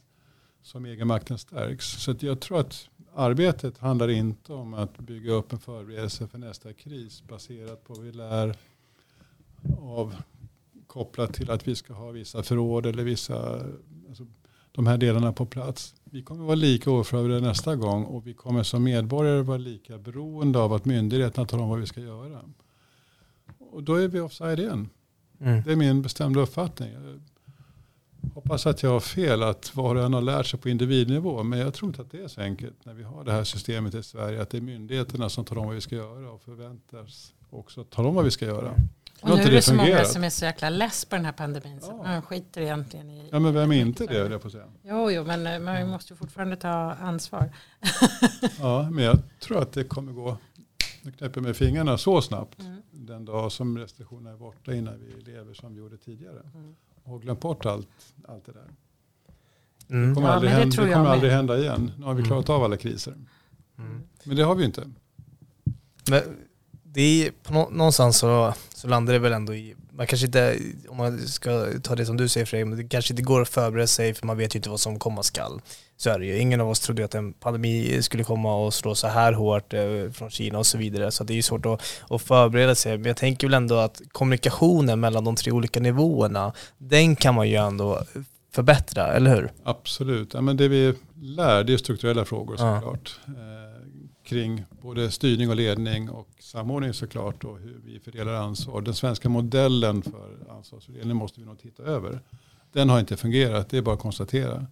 [0.65, 1.85] som egenmakten stärks.
[1.85, 6.73] Så jag tror att arbetet handlar inte om att bygga upp en förberedelse för nästa
[6.73, 8.55] kris baserat på vad vi lär
[9.79, 10.15] av
[10.87, 13.59] kopplat till att vi ska ha vissa förråd eller vissa
[14.09, 14.25] alltså,
[14.71, 15.95] de här delarna på plats.
[16.03, 20.59] Vi kommer vara lika oförberedda nästa gång och vi kommer som medborgare vara lika beroende
[20.59, 22.41] av att myndigheterna talar om vad vi ska göra.
[23.59, 24.89] Och då är vi offside igen.
[25.39, 25.63] Mm.
[25.63, 26.93] Det är min bestämda uppfattning.
[28.27, 31.43] Jag hoppas att jag har fel, att var och en har lärt sig på individnivå.
[31.43, 33.95] Men jag tror inte att det är så enkelt när vi har det här systemet
[33.95, 34.41] i Sverige.
[34.41, 38.09] Att det är myndigheterna som talar om vad vi ska göra och förväntas också tala
[38.09, 38.73] om vad vi ska göra.
[39.21, 39.89] Och nu är det så fungerat.
[39.89, 42.03] många som är så jäkla less på den här pandemin så ja.
[42.03, 43.29] man skiter egentligen i...
[43.31, 44.65] Ja men vem är inte det, jag på säga.
[44.83, 47.49] Jo, jo, men eh, man måste ju fortfarande ta ansvar.
[48.59, 50.37] ja, men jag tror att det kommer gå,
[51.01, 52.81] nu knäpper med fingrarna så snabbt mm.
[52.91, 56.41] den dag som restriktionerna är borta innan vi lever som vi gjorde tidigare.
[56.53, 56.75] Mm.
[57.05, 57.87] Och glömt bort allt,
[58.27, 58.69] allt det där.
[59.89, 60.09] Mm.
[60.09, 61.91] Det kommer, ja, aldrig, hända, det det kommer aldrig hända igen.
[61.97, 62.29] Nu har vi mm.
[62.29, 63.13] klarat av alla kriser.
[63.77, 64.03] Mm.
[64.23, 64.91] Men det har vi inte.
[66.09, 66.21] Men
[66.83, 70.97] det är på någonstans så, så landar det väl ändå i, man kanske inte, om
[70.97, 73.87] man ska ta det som du säger Fredrik, men det kanske inte går att förbereda
[73.87, 75.61] sig för man vet ju inte vad som komma skall.
[75.97, 76.39] Så är det ju.
[76.39, 80.11] Ingen av oss trodde att en pandemi skulle komma och slå så här hårt eh,
[80.13, 81.11] från Kina och så vidare.
[81.11, 82.97] Så det är ju svårt att, att förbereda sig.
[82.97, 87.49] Men jag tänker väl ändå att kommunikationen mellan de tre olika nivåerna, den kan man
[87.49, 88.03] ju ändå
[88.51, 89.51] förbättra, eller hur?
[89.63, 90.33] Absolut.
[90.33, 93.19] Ja, men det vi lär, det är strukturella frågor såklart.
[93.25, 93.33] Ja.
[93.33, 93.65] Eh,
[94.23, 98.81] kring både styrning och ledning och samordning såklart och hur vi fördelar ansvar.
[98.81, 102.19] Den svenska modellen för ansvarsfördelning måste vi nog titta över.
[102.73, 104.65] Den har inte fungerat, det är bara att konstatera.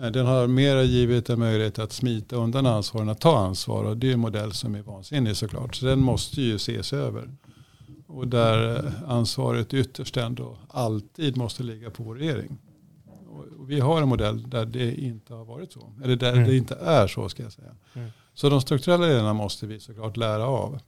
[0.00, 3.84] Eh, den har mer givit en möjlighet att smita undan ansvar än att ta ansvar
[3.84, 5.74] och det är en modell som är vansinnig såklart.
[5.74, 7.30] Så den måste ju ses över.
[8.06, 12.58] Och där eh, ansvaret ytterst ändå alltid måste ligga på vår regering.
[13.58, 15.92] Och vi har en modell där det inte har varit så.
[16.04, 16.48] Eller där mm.
[16.48, 17.76] det inte är så ska jag säga.
[17.94, 18.10] Mm.
[18.34, 20.80] Så de strukturella delarna måste vi såklart lära av.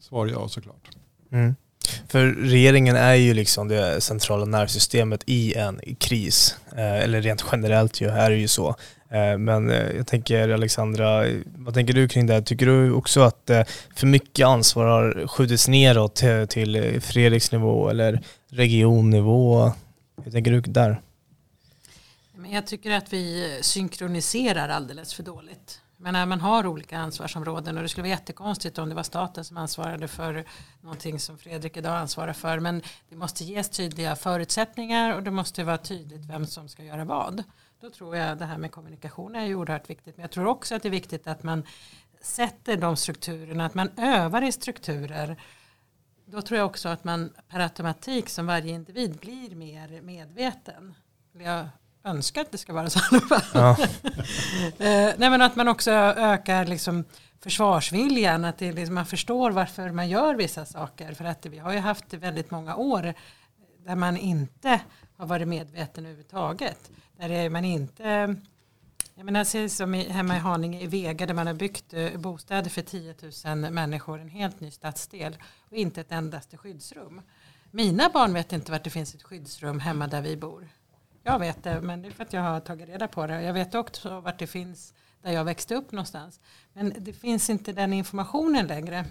[0.00, 0.88] Svar ja såklart.
[1.30, 1.54] Mm.
[2.08, 6.56] För regeringen är ju liksom det centrala nervsystemet i en kris.
[6.76, 8.68] Eh, eller rent generellt ju, är det ju så.
[9.10, 12.42] Eh, men eh, jag tänker Alexandra, vad tänker du kring det?
[12.42, 13.50] Tycker du också att
[13.96, 19.72] för mycket ansvar har skjutits neråt till Fredriks nivå eller regionnivå?
[20.24, 21.00] Hur tänker du där?
[22.52, 25.80] Jag tycker att vi synkroniserar alldeles för dåligt.
[25.96, 29.56] Men man har olika ansvarsområden och det skulle vara jättekonstigt om det var staten som
[29.56, 30.44] ansvarade för
[30.80, 32.60] någonting som Fredrik idag ansvarar för.
[32.60, 37.04] Men det måste ges tydliga förutsättningar och det måste vara tydligt vem som ska göra
[37.04, 37.42] vad.
[37.80, 40.16] Då tror jag det här med kommunikation är oerhört viktigt.
[40.16, 41.62] Men jag tror också att det är viktigt att man
[42.20, 45.36] sätter de strukturerna, att man övar i strukturer.
[46.24, 50.94] Då tror jag också att man per automatik som varje individ blir mer medveten.
[51.32, 51.68] Jag
[52.06, 53.42] önskar att det ska vara så i alla fall.
[53.54, 53.76] Ja.
[54.78, 57.04] Eh, nej, men att man också ökar liksom
[57.42, 61.14] försvarsviljan, att det liksom, man förstår varför man gör vissa saker.
[61.14, 63.14] För att vi har ju haft väldigt många år
[63.86, 64.80] där man inte
[65.16, 66.90] har varit medveten överhuvudtaget.
[67.18, 68.36] Där man inte
[69.14, 72.82] Jag menar, som hemma i Haninge i Vega där man har byggt eh, bostäder för
[72.82, 73.14] 10
[73.44, 75.36] 000 människor, en helt ny stadsdel
[75.70, 77.20] och inte ett endaste skyddsrum.
[77.70, 80.68] Mina barn vet inte vart det finns ett skyddsrum hemma där vi bor.
[81.26, 83.42] Jag vet det, men det är för att jag har tagit reda på det.
[83.42, 86.40] Jag vet också vart det finns där jag växte upp någonstans.
[86.72, 89.04] Men det finns inte den informationen längre.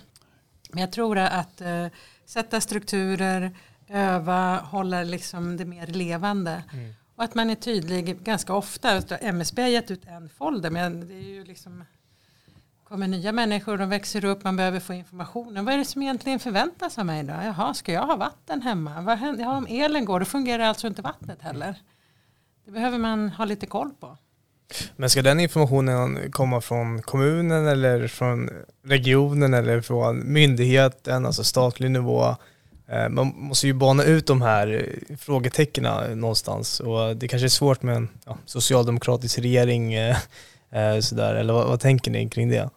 [0.70, 1.88] Men jag tror att uh,
[2.26, 3.52] sätta strukturer,
[3.88, 6.64] öva, hålla liksom det mer levande.
[6.74, 6.94] Mm.
[7.16, 9.18] Och att man är tydlig ganska ofta.
[9.18, 11.84] MSB har gett ut en folder men det är ju liksom
[12.84, 15.66] kommer nya människor, de växer upp, man behöver få informationen.
[15.66, 17.34] Vad är det som egentligen förväntas av mig då?
[17.34, 19.02] Jaha, ska jag ha vatten hemma?
[19.02, 19.44] Vad händer?
[19.44, 21.76] Ja, om elen går, då fungerar alltså inte vattnet heller.
[22.66, 24.18] Det behöver man ha lite koll på.
[24.96, 28.50] Men ska den informationen komma från kommunen eller från
[28.84, 32.36] regionen eller från myndigheten, alltså statlig nivå?
[32.88, 37.84] Eh, man måste ju bana ut de här frågetecknen någonstans och det kanske är svårt
[37.84, 40.18] med en ja, socialdemokratisk regering eh,
[40.70, 42.70] eh, sådär, eller vad, vad, tänker ni kring det?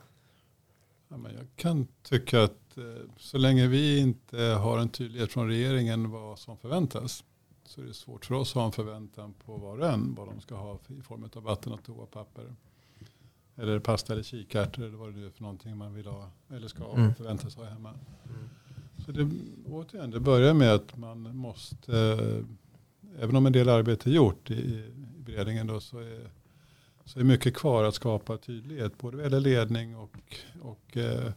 [1.10, 2.52] Ja, men jag kan tycka att
[3.18, 7.24] så länge vi inte har en tydlighet från regeringen vad som förväntas
[7.68, 10.28] så är det svårt för oss att ha en förväntan på var och en vad
[10.28, 12.54] de ska ha i form av vatten och toapapper.
[13.56, 16.92] Eller pasta eller kikärtor eller vad det är för någonting man vill ha eller ska
[16.92, 17.14] mm.
[17.14, 17.88] förväntas ha hemma.
[17.88, 18.48] Mm.
[19.06, 19.30] Så det,
[19.66, 24.50] återigen, det börjar med att man måste, eh, även om en del arbete är gjort
[24.50, 26.30] i, i beredningen då, så är,
[27.04, 28.98] så är mycket kvar att skapa tydlighet.
[28.98, 31.32] Både vad gäller ledning och, och eh,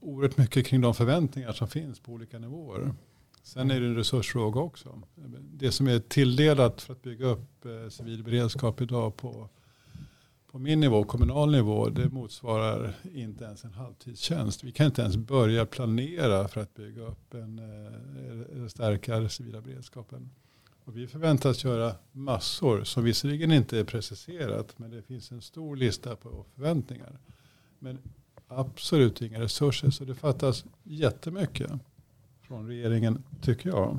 [0.00, 2.94] oerhört mycket kring de förväntningar som finns på olika nivåer.
[3.42, 5.02] Sen är det en resursfråga också.
[5.52, 9.48] Det som är tilldelat för att bygga upp eh, civil beredskap idag på,
[10.50, 14.64] på min nivå, kommunal nivå, det motsvarar inte ens en halvtidstjänst.
[14.64, 19.60] Vi kan inte ens börja planera för att bygga upp en, eh, stärka den civila
[19.60, 20.30] beredskapen.
[20.84, 25.76] Och vi förväntas göra massor som visserligen inte är preciserat men det finns en stor
[25.76, 27.18] lista på förväntningar.
[27.78, 27.98] Men
[28.48, 31.70] absolut inga resurser så det fattas jättemycket
[32.42, 33.98] från regeringen, tycker jag.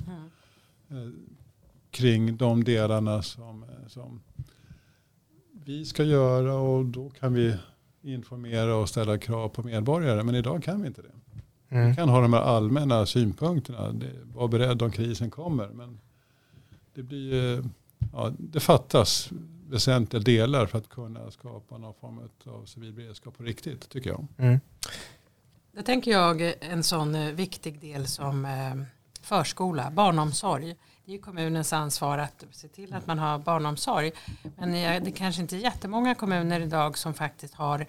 [0.89, 1.27] Mm.
[1.91, 4.21] Kring de delarna som, som
[5.65, 7.55] vi ska göra och då kan vi
[8.01, 10.23] informera och ställa krav på medborgare.
[10.23, 11.11] Men idag kan vi inte det.
[11.75, 11.89] Mm.
[11.89, 13.91] Vi kan ha de här allmänna synpunkterna.
[13.91, 15.67] Det, var beredd om krisen kommer.
[15.67, 15.99] Men
[16.93, 17.63] det, blir,
[18.13, 19.29] ja, det fattas
[19.69, 24.27] väsentliga delar för att kunna skapa någon form av civil beredskap på riktigt, tycker jag.
[24.37, 24.59] Mm.
[25.75, 28.83] Där tänker jag en sån eh, viktig del som eh,
[29.21, 30.75] förskola, barnomsorg.
[31.05, 34.11] Det är kommunens ansvar att se till att man har barnomsorg.
[34.57, 37.85] Men eh, det kanske inte är jättemånga kommuner idag som faktiskt har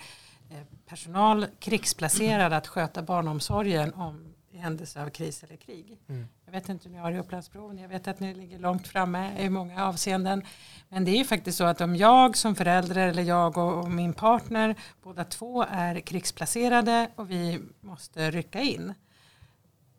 [0.89, 5.99] personal krigsplacerad att sköta barnomsorgen om i händelse av kris eller krig.
[6.09, 6.29] Mm.
[6.45, 7.79] Jag vet inte hur ni har i Upplandsbron.
[7.79, 10.43] Jag vet att ni ligger långt framme i många avseenden.
[10.89, 14.13] Men det är ju faktiskt så att om jag som förälder eller jag och, min
[14.13, 18.95] partner båda två är krigsplacerade och vi måste rycka in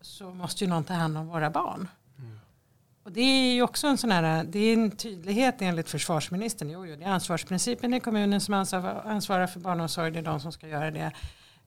[0.02, 1.88] så måste ju någon ta hand om våra barn.
[2.18, 2.40] Mm.
[3.04, 6.70] Och det är ju också en sån här, det är en tydlighet enligt försvarsministern.
[6.70, 10.52] Jo, jo, det är ansvarsprincipen i kommunen som ansvarar för barnomsorg, det är de som
[10.52, 11.12] ska göra det.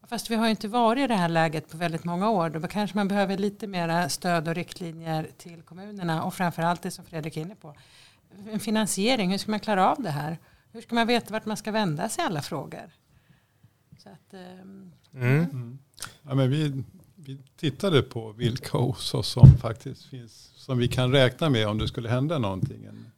[0.09, 2.51] Fast vi har inte varit i det här läget på väldigt många år.
[2.51, 7.05] Då kanske man behöver lite mera stöd och riktlinjer till kommunerna och framförallt det som
[7.05, 7.75] Fredrik är inne på.
[8.51, 10.39] En finansiering, hur ska man klara av det här?
[10.73, 12.91] Hur ska man veta vart man ska vända sig i alla frågor?
[13.99, 15.45] Så att, um, mm.
[15.45, 15.79] Mm.
[16.23, 21.13] Ja, men vi, vi tittade på vilka hos oss som faktiskt finns som vi kan
[21.13, 22.85] räkna med om det skulle hända någonting.
[22.85, 23.11] En,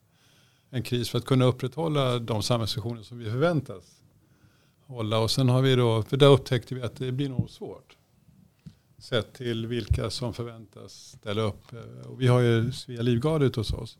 [0.69, 4.00] en kris för att kunna upprätthålla de samhällsfunktioner som vi förväntas
[4.91, 5.19] hålla.
[5.19, 7.97] Och sen har vi då, för där upptäckte vi att det blir nog svårt.
[8.97, 11.63] Sett till vilka som förväntas ställa upp.
[12.05, 13.97] Och vi har ju Svea Livgardet hos oss.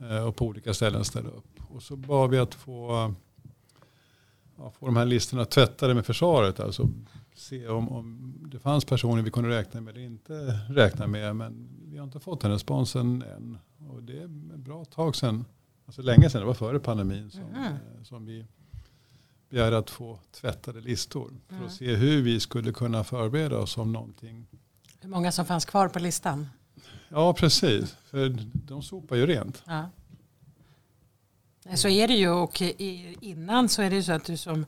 [0.00, 1.60] Eh, och på olika ställen ställa upp.
[1.68, 3.14] Och så bad vi att få,
[4.58, 6.60] ja, få de här listorna tvättade med försvaret.
[6.60, 6.88] Alltså
[7.34, 11.36] se om, om det fanns personer vi kunde räkna med eller inte räkna med.
[11.36, 13.58] Men vi har inte fått den responsen än.
[13.88, 15.44] Och det är ett bra tag sedan.
[15.86, 18.04] Alltså länge sedan, det var före pandemin som, mm.
[18.04, 18.46] som vi
[19.54, 21.66] begär att få tvättade listor för mm.
[21.66, 24.46] att se hur vi skulle kunna förbereda oss om någonting.
[25.00, 26.48] Hur många som fanns kvar på listan?
[27.08, 27.96] Ja, precis.
[28.04, 29.62] För de sopar ju rent.
[29.66, 29.90] Ja.
[31.74, 32.62] Så är det ju och
[33.20, 34.66] innan så är det ju så att du som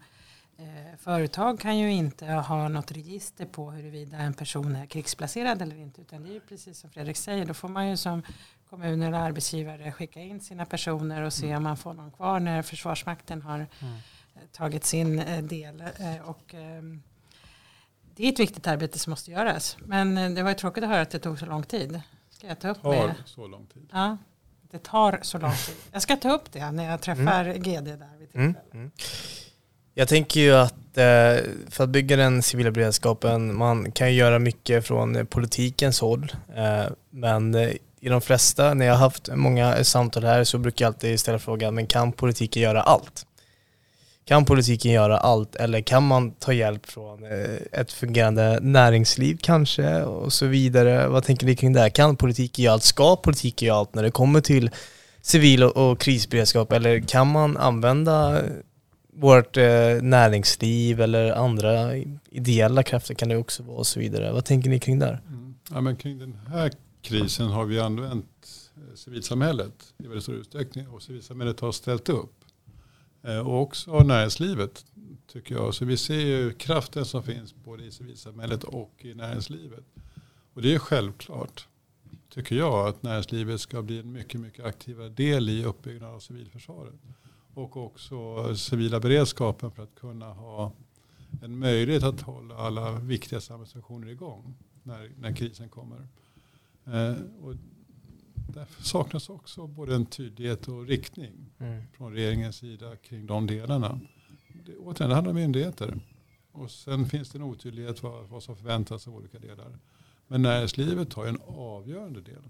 [0.56, 5.76] eh, företag kan ju inte ha något register på huruvida en person är krigsplacerad eller
[5.76, 6.00] inte.
[6.00, 8.22] Utan det är ju precis som Fredrik säger, då får man ju som
[8.70, 11.56] kommuner och arbetsgivare skicka in sina personer och se mm.
[11.56, 13.98] om man får någon kvar när Försvarsmakten har mm
[14.52, 15.80] tagit sin eh, del.
[15.80, 17.02] Eh, och, ehm,
[18.14, 19.76] det är ett viktigt arbete som måste göras.
[19.84, 22.00] Men eh, det var ju tråkigt att höra att det tog så lång tid.
[22.30, 23.14] Ska jag ta upp Har med?
[23.24, 23.88] så lång tid.
[23.92, 24.16] Ja.
[24.70, 25.74] det tar så lång tid.
[25.92, 27.62] Jag ska ta upp det när jag träffar mm.
[27.62, 28.54] GD där vid mm.
[28.72, 28.90] mm.
[29.94, 30.74] Jag tänker ju att
[31.68, 36.32] för att bygga den civila beredskapen, man kan ju göra mycket från politikens håll.
[37.10, 37.54] Men
[38.00, 41.38] i de flesta, när jag har haft många samtal här så brukar jag alltid ställa
[41.38, 43.26] frågan, men kan politiken göra allt?
[44.28, 50.02] Kan politiken göra allt eller kan man ta hjälp från eh, ett fungerande näringsliv kanske
[50.02, 51.08] och så vidare?
[51.08, 51.90] Vad tänker ni kring det?
[51.90, 52.82] Kan politiken göra allt?
[52.82, 54.70] Ska politiken göra allt när det kommer till
[55.20, 58.42] civil och krisberedskap eller kan man använda
[59.12, 61.96] vårt eh, näringsliv eller andra
[62.30, 64.32] ideella krafter kan det också vara och så vidare.
[64.32, 65.20] Vad tänker ni kring det?
[65.28, 65.54] Mm.
[65.70, 66.70] Ja, men kring den här
[67.02, 72.32] krisen har vi använt eh, civilsamhället i väldigt stor utsträckning och civilsamhället har ställt upp.
[73.26, 74.86] Eh, och också näringslivet
[75.26, 75.74] tycker jag.
[75.74, 79.84] Så vi ser ju kraften som finns både i civilsamhället och i näringslivet.
[80.54, 81.68] Och det är självklart,
[82.28, 86.94] tycker jag, att näringslivet ska bli en mycket, mycket aktivare del i uppbyggnaden av civilförsvaret
[87.54, 90.72] och också civila beredskapen för att kunna ha
[91.42, 96.08] en möjlighet att hålla alla viktiga samhällsfunktioner igång när, när krisen kommer.
[96.84, 97.54] Eh, och
[98.46, 101.82] därför saknas också både en tydlighet och riktning mm.
[101.92, 104.00] från regeringens sida kring de delarna.
[104.66, 106.00] Det, återigen, det handlar om myndigheter.
[106.52, 109.78] Och sen finns det en otydlighet vad, vad som förväntas av olika delar.
[110.26, 112.42] Men näringslivet har en avgörande del.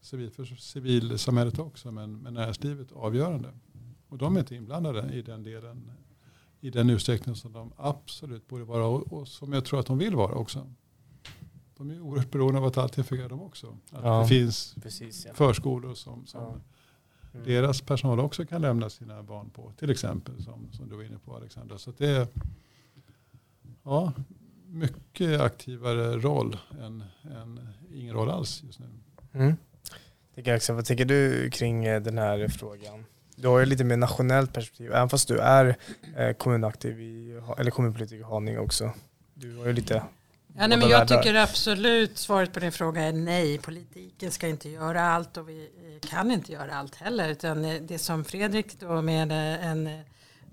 [0.00, 3.48] Civil, för civilsamhället också, men, men näringslivet avgörande.
[4.08, 5.90] Och de är inte inblandade i den delen
[6.60, 10.16] i den utsträckning som de absolut borde vara och, som jag tror att de vill
[10.16, 10.70] vara också.
[11.82, 13.76] De är oerhört beroende av att allting fungerar de också.
[13.90, 15.34] Att ja, det finns precis, ja.
[15.34, 16.54] förskolor som, som ja.
[17.34, 17.46] mm.
[17.46, 19.72] deras personal också kan lämna sina barn på.
[19.78, 21.78] Till exempel som, som du var inne på Alexandra.
[21.78, 22.26] Så det är
[23.82, 24.12] ja,
[24.66, 27.60] mycket aktivare roll än, än
[27.94, 28.86] ingen roll alls just nu.
[29.32, 29.56] Mm.
[30.68, 33.04] Vad tänker du kring eh, den här frågan?
[33.36, 35.76] Du har ju lite mer nationellt perspektiv, även fast du är
[36.16, 38.92] eh, kommunaktiv i, eller kommunpolitiker i Haninge också.
[39.34, 40.02] Du har ju lite
[40.56, 43.58] Ja, nej, men jag tycker absolut svaret på din fråga är nej.
[43.58, 45.68] Politiken ska inte göra allt och vi
[46.10, 47.28] kan inte göra allt heller.
[47.28, 49.32] Utan det som Fredrik då med
[49.62, 49.86] en,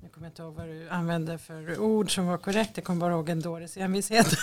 [0.02, 3.14] jag kommer inte ihåg vad du använde för ord som var korrekt, jag kommer bara
[3.14, 4.34] ihåg en dåres envishet.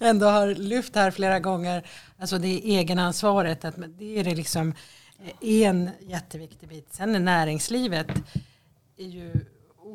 [0.00, 1.86] Ändå har lyft här flera gånger,
[2.18, 4.74] alltså det är egenansvaret, att det är det liksom
[5.40, 6.88] en jätteviktig bit.
[6.90, 8.08] Sen är näringslivet
[8.98, 9.32] är ju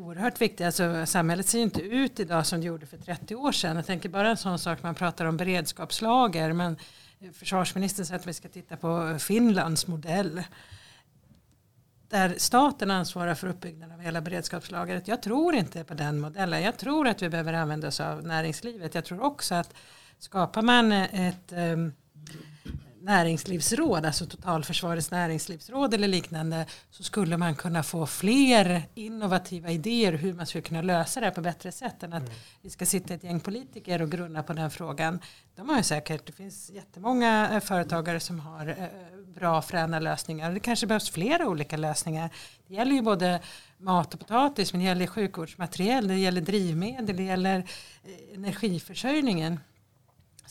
[0.02, 0.66] oerhört viktigt.
[0.66, 3.76] Alltså, samhället ser inte ut idag som det gjorde för 30 år sedan.
[3.76, 6.54] Jag tänker bara en sån sak, man pratar om beredskapslager.
[6.54, 6.78] Men
[7.34, 10.43] försvarsministern säger att vi ska titta på Finlands modell.
[12.10, 15.08] Där staten ansvarar för uppbyggnaden av hela beredskapslagret.
[15.08, 16.62] Jag tror inte på den modellen.
[16.62, 18.95] Jag tror att vi behöver använda oss av näringslivet.
[18.95, 19.74] Jag tror också att
[20.20, 21.93] skapar man ett um,
[23.02, 30.34] näringslivsråd, alltså totalförsvarets näringslivsråd eller liknande, så skulle man kunna få fler innovativa idéer hur
[30.34, 32.34] man skulle kunna lösa det här på bättre sätt än att mm.
[32.62, 35.20] vi ska sitta ett gäng politiker och grunna på den frågan.
[35.56, 38.86] De har ju säkert, det finns jättemånga eh, företagare som har eh,
[39.36, 40.52] bra fräna lösningar.
[40.52, 42.30] Det kanske behövs flera olika lösningar.
[42.68, 43.39] Det gäller ju både
[43.78, 47.58] mat och potatis, men det gäller sjukvårdsmateriel, det gäller drivmedel, det gäller
[48.04, 49.60] eh, energiförsörjningen.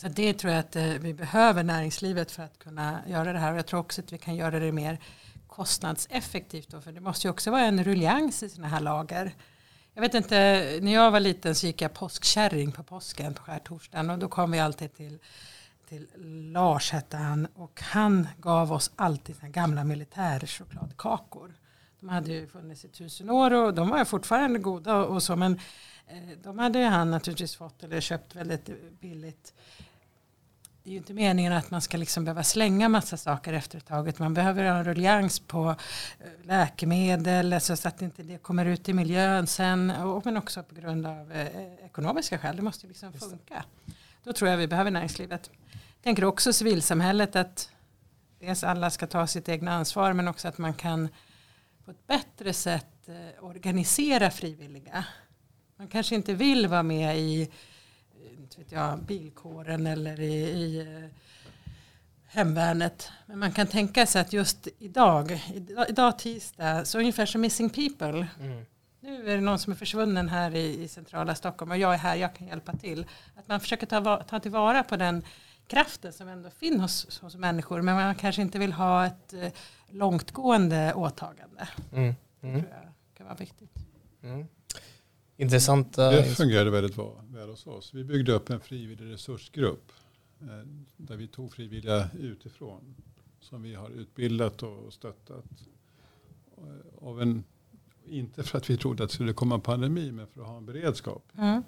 [0.01, 3.53] Så det tror jag att eh, vi behöver näringslivet för att kunna göra det här.
[3.53, 4.99] Och jag tror också att vi kan göra det mer
[5.47, 6.69] kostnadseffektivt.
[6.69, 9.35] Då, för det måste ju också vara en ruljans i sådana här lager.
[9.95, 10.37] Jag vet inte,
[10.83, 14.51] när jag var liten så gick jag påskkärring på påsken på skärtorsdagen och då kom
[14.51, 15.19] vi alltid till,
[15.89, 16.07] till
[16.53, 21.55] Lars hette han och han gav oss alltid sina gamla militärchokladkakor.
[22.01, 25.61] De hade ju funnits i tusen år och de var fortfarande goda och så men
[26.07, 28.71] eh, de hade han naturligtvis fått eller köpt väldigt
[29.01, 29.53] billigt
[30.83, 33.87] det är ju inte meningen att man ska liksom behöva slänga massa saker efter ett
[33.87, 34.13] tag.
[34.21, 35.77] Man behöver ha en ruljans på
[36.19, 39.91] eh, läkemedel alltså så att inte det kommer ut i miljön sen.
[39.91, 41.47] Och, men också på grund av eh,
[41.85, 42.57] ekonomiska skäl.
[42.57, 43.65] Det måste liksom funka.
[44.25, 45.51] Då tror jag vi behöver näringslivet.
[45.71, 47.71] Jag tänker också civilsamhället att
[48.39, 51.09] dels alla ska ta sitt egna ansvar men också att man kan
[51.85, 55.05] på ett bättre sätt eh, organisera frivilliga.
[55.77, 57.51] Man kanske inte vill vara med i
[58.51, 61.11] inte vet jag, bilkåren eller i, i eh,
[62.27, 63.11] hemvärnet.
[63.27, 67.71] Men man kan tänka sig att just idag, idag, idag tisdag, så ungefär som Missing
[67.71, 68.27] People.
[68.41, 68.65] Mm.
[69.01, 71.99] Nu är det någon som är försvunnen här i, i, centrala Stockholm och jag är
[71.99, 73.07] här, jag kan hjälpa till.
[73.37, 75.25] Att man försöker ta, ta tillvara på den
[75.67, 77.83] kraften som ändå finns hos, hos människor.
[77.83, 79.53] Men man kanske inte vill ha ett eh,
[79.89, 81.69] långtgående åtagande.
[81.93, 82.15] Mm.
[82.43, 82.55] Mm.
[82.55, 83.75] Det tror jag kan vara viktigt.
[85.41, 86.11] Intressanta...
[86.11, 86.99] Det fungerade väldigt
[87.33, 87.95] väl hos oss.
[87.95, 89.93] Vi byggde upp en frivillig resursgrupp
[90.41, 90.47] eh,
[90.97, 92.95] där vi tog frivilliga utifrån
[93.41, 95.45] som vi har utbildat och stöttat.
[97.01, 97.45] Av en,
[98.07, 100.57] inte för att vi trodde att det skulle komma en pandemi men för att ha
[100.57, 101.33] en beredskap.
[101.39, 101.63] Mm.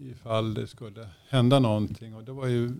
[0.00, 2.14] Ifall det skulle hända någonting.
[2.14, 2.72] Och det var ju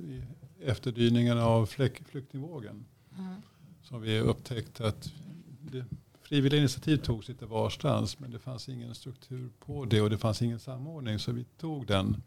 [0.60, 2.84] efterdyningarna av flyktingvågen.
[3.18, 3.34] Mm.
[3.82, 5.12] Som vi upptäckte att
[5.60, 5.84] det,
[6.32, 10.42] frivilliga initiativ togs lite varstans men det fanns ingen struktur på det och det fanns
[10.42, 12.22] ingen samordning så vi tog den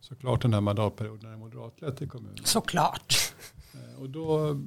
[0.00, 2.44] såklart den här mandatperioden när det är moderatlett i kommunen.
[2.44, 3.14] Såklart.
[3.74, 4.60] Eh, och då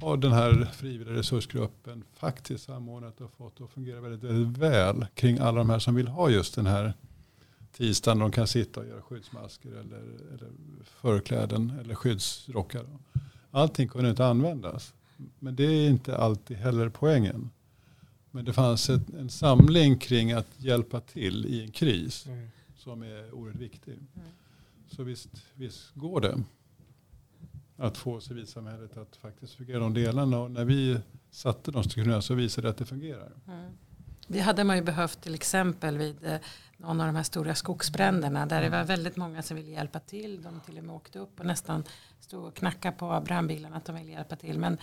[0.00, 5.38] har den här frivilliga resursgruppen faktiskt samordnat och fått att fungera väldigt, väldigt väl kring
[5.38, 6.94] alla de här som vill ha just den här
[7.72, 10.02] tisdagen de kan sitta och göra skyddsmasker eller,
[10.34, 10.50] eller
[10.84, 12.86] förkläden eller skyddsrockar.
[13.50, 14.94] Allting kunde inte användas.
[15.38, 17.50] Men det är inte alltid heller poängen.
[18.34, 22.48] Men det fanns ett, en samling kring att hjälpa till i en kris mm.
[22.76, 23.92] som är oerhört viktig.
[23.92, 24.28] Mm.
[24.88, 26.42] Så visst, visst går det
[27.76, 30.40] att få civilsamhället att faktiskt fungera de delarna.
[30.40, 30.98] Och när vi
[31.30, 33.32] satte de strukturerna så visade det att det fungerar.
[33.46, 33.70] Mm.
[34.26, 36.36] Det hade man ju behövt till exempel vid eh,
[36.76, 40.42] någon av de här stora skogsbränderna där det var väldigt många som ville hjälpa till.
[40.42, 41.84] De till och med åkte upp och nästan
[42.20, 44.58] stod och knackade på brandbilarna att de ville hjälpa till.
[44.58, 44.78] Men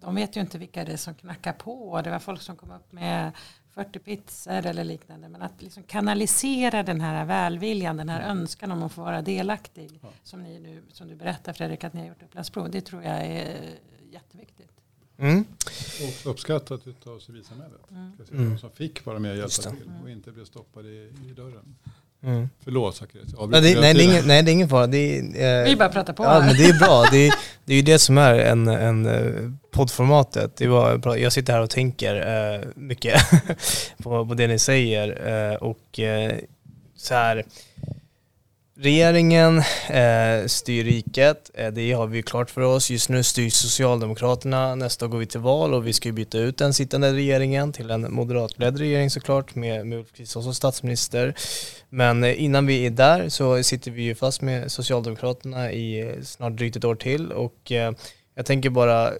[0.00, 2.00] de vet ju inte vilka det är som knackar på.
[2.02, 3.32] Det var folk som kom upp med
[3.74, 5.28] 40 pizzor eller liknande.
[5.28, 10.00] Men att liksom kanalisera den här välviljan, den här önskan om att få vara delaktig.
[10.02, 10.08] Ja.
[10.22, 12.68] Som, ni nu, som du berättar Fredrik att ni har gjort Upplandsbro.
[12.68, 13.74] Det tror jag är
[14.10, 14.75] jätteviktigt.
[15.18, 15.44] Mm.
[16.02, 17.80] Och uppskattat av civilsamhället.
[17.90, 18.12] Mm.
[18.32, 18.58] Mm.
[18.58, 21.76] Som fick vara med och hjälpa till och inte blev stoppade i, i dörren.
[22.22, 22.48] Mm.
[22.64, 23.28] Förlåt Zacharias.
[23.36, 24.86] Ja, nej, det, nej, det är ingen, nej, det är ingen fara.
[24.86, 27.04] Det är, eh, Vi bara pratar på ja, men Det är bra.
[27.10, 30.56] Det är, det är ju det som är en, en eh, poddformatet.
[30.56, 32.14] Det var, jag sitter här och tänker
[32.54, 33.20] eh, mycket
[34.02, 35.28] på, på det ni säger.
[35.52, 36.34] Eh, och eh,
[36.96, 37.44] så här
[38.78, 39.58] Regeringen
[39.88, 42.90] eh, styr riket, eh, det har vi klart för oss.
[42.90, 46.38] Just nu styr Socialdemokraterna, nästa år går vi till val och vi ska ju byta
[46.38, 51.34] ut den sittande regeringen till en moderatledd regering såklart med, med Ulf Kristersson som statsminister.
[51.88, 56.22] Men eh, innan vi är där så sitter vi ju fast med Socialdemokraterna i eh,
[56.22, 57.92] snart drygt ett år till och eh,
[58.34, 59.12] jag tänker bara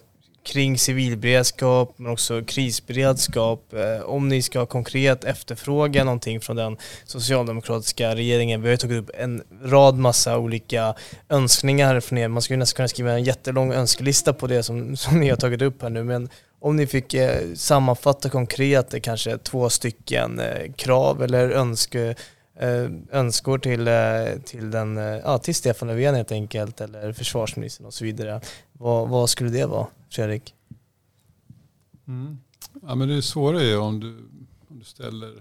[0.47, 3.73] kring civilberedskap men också krisberedskap.
[3.73, 8.61] Eh, om ni ska konkret efterfråga någonting från den socialdemokratiska regeringen.
[8.61, 10.95] Vi har ju tagit upp en rad massa olika
[11.29, 12.27] önskningar från er.
[12.27, 15.61] Man skulle nästan kunna skriva en jättelång önskelista på det som, som ni har tagit
[15.61, 16.03] upp här nu.
[16.03, 16.29] Men
[16.59, 20.41] om ni fick eh, sammanfatta konkret eh, kanske två stycken
[20.75, 22.15] krav eller önske
[23.11, 23.93] önskor till, eh,
[24.45, 28.41] till, den, ja, till Stefan Löfven helt enkelt eller försvarsministern och så vidare.
[28.73, 29.87] Vad, vad skulle det vara?
[30.09, 30.53] Fredrik?
[32.07, 32.37] Mm.
[32.81, 34.07] Ja, men det svåra är om du,
[34.69, 35.31] om du ställer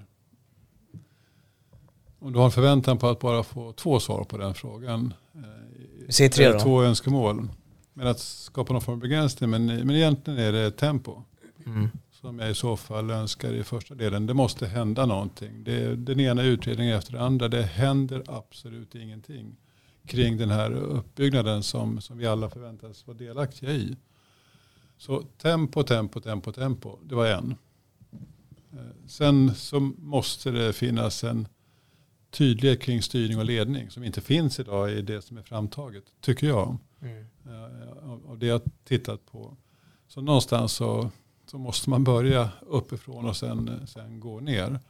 [2.19, 5.15] om du har en förväntan på att bara få två svar på den frågan.
[6.07, 6.61] Vi säger tre då.
[6.61, 7.49] Två önskemål.
[7.93, 9.51] Men att skapa någon form av begränsning.
[9.51, 11.23] Men, men egentligen är det tempo.
[11.67, 11.89] Mm.
[12.27, 14.27] Som jag i så fall önskar i första delen.
[14.27, 15.65] Det måste hända någonting.
[15.65, 17.49] Det den ena utredningen efter den andra.
[17.49, 19.57] Det händer absolut ingenting
[20.07, 23.97] kring den här uppbyggnaden som, som vi alla förväntas vara delaktiga i.
[24.97, 26.99] Så tempo, tempo, tempo, tempo.
[27.03, 27.55] Det var en.
[28.73, 31.49] Eh, sen så måste det finnas en
[32.31, 36.47] tydlighet kring styrning och ledning som inte finns idag i det som är framtaget, tycker
[36.47, 36.79] jag.
[37.01, 37.27] Mm.
[37.47, 39.57] Eh, av det jag tittat på.
[40.09, 41.11] Så någonstans så,
[41.47, 44.81] så måste man börja uppifrån och sen, sen gå ner.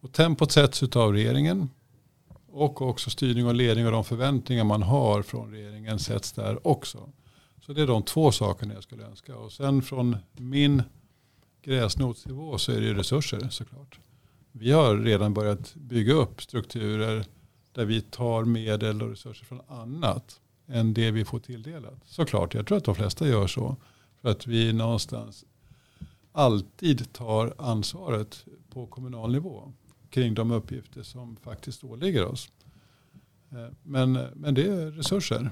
[0.00, 1.70] Och tempot sätts av regeringen.
[2.46, 7.08] Och också styrning och ledning och de förväntningar man har från regeringen sätts där också.
[7.66, 9.36] Så det är de två sakerna jag skulle önska.
[9.36, 10.82] Och sen från min
[11.62, 13.98] gräsnotsnivå så är det resurser såklart.
[14.52, 17.24] Vi har redan börjat bygga upp strukturer
[17.72, 22.00] där vi tar medel och resurser från annat än det vi får tilldelat.
[22.04, 23.76] Såklart, jag tror att de flesta gör så.
[24.20, 25.44] För att vi någonstans
[26.36, 29.72] alltid tar ansvaret på kommunal nivå
[30.10, 32.50] kring de uppgifter som faktiskt åligger oss.
[33.50, 35.50] Eh, men, men det är resurser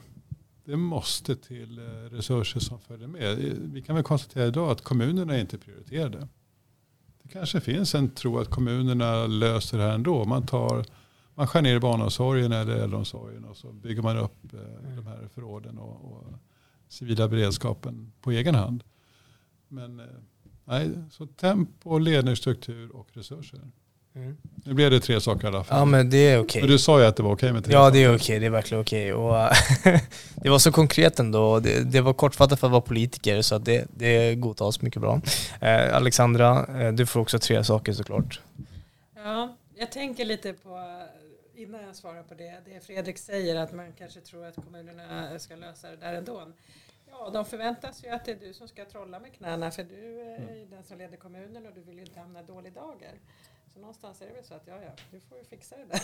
[0.65, 3.39] det måste till eh, resurser som följer med.
[3.73, 6.29] Vi kan väl konstatera idag att kommunerna är inte prioriterade.
[7.23, 10.25] Det kanske finns en tro att kommunerna löser det här ändå.
[10.25, 10.85] Man, tar,
[11.35, 14.97] man skär ner barnomsorgen eller äldreomsorgen och så bygger man upp eh, mm.
[14.97, 16.33] de här förråden och, och
[16.89, 18.85] civila beredskapen på egen hand.
[19.69, 20.07] Men eh,
[20.65, 23.61] nej, så tempo, ledningsstruktur och resurser.
[24.17, 24.37] Mm.
[24.65, 25.79] Nu blev det tre saker i alla fall.
[25.79, 26.45] Ja men det är okej.
[26.45, 26.63] Okay.
[26.63, 28.17] Men du sa ju att det var okej okay med tre Ja det är okej,
[28.17, 28.39] okay.
[28.39, 29.15] det är verkligen okej.
[29.15, 29.35] Och
[30.35, 31.61] det var så konkret ändå.
[31.61, 35.21] Det, det var kortfattat för att vara politiker så att det, det godtas mycket bra.
[35.61, 38.41] Eh, Alexandra, eh, du får också tre saker såklart.
[39.17, 40.79] Ja, jag tänker lite på
[41.57, 45.57] innan jag svarar på det, det Fredrik säger att man kanske tror att kommunerna ska
[45.57, 46.43] lösa det där ändå.
[47.19, 50.21] Ja, de förväntas ju att det är du som ska trolla med knäna för du
[50.21, 53.21] är ju den som leder kommunen och du vill ju inte hamna i dålig dager.
[53.75, 56.01] Så någonstans är det väl så att ja, ja, du får ju fixa det där.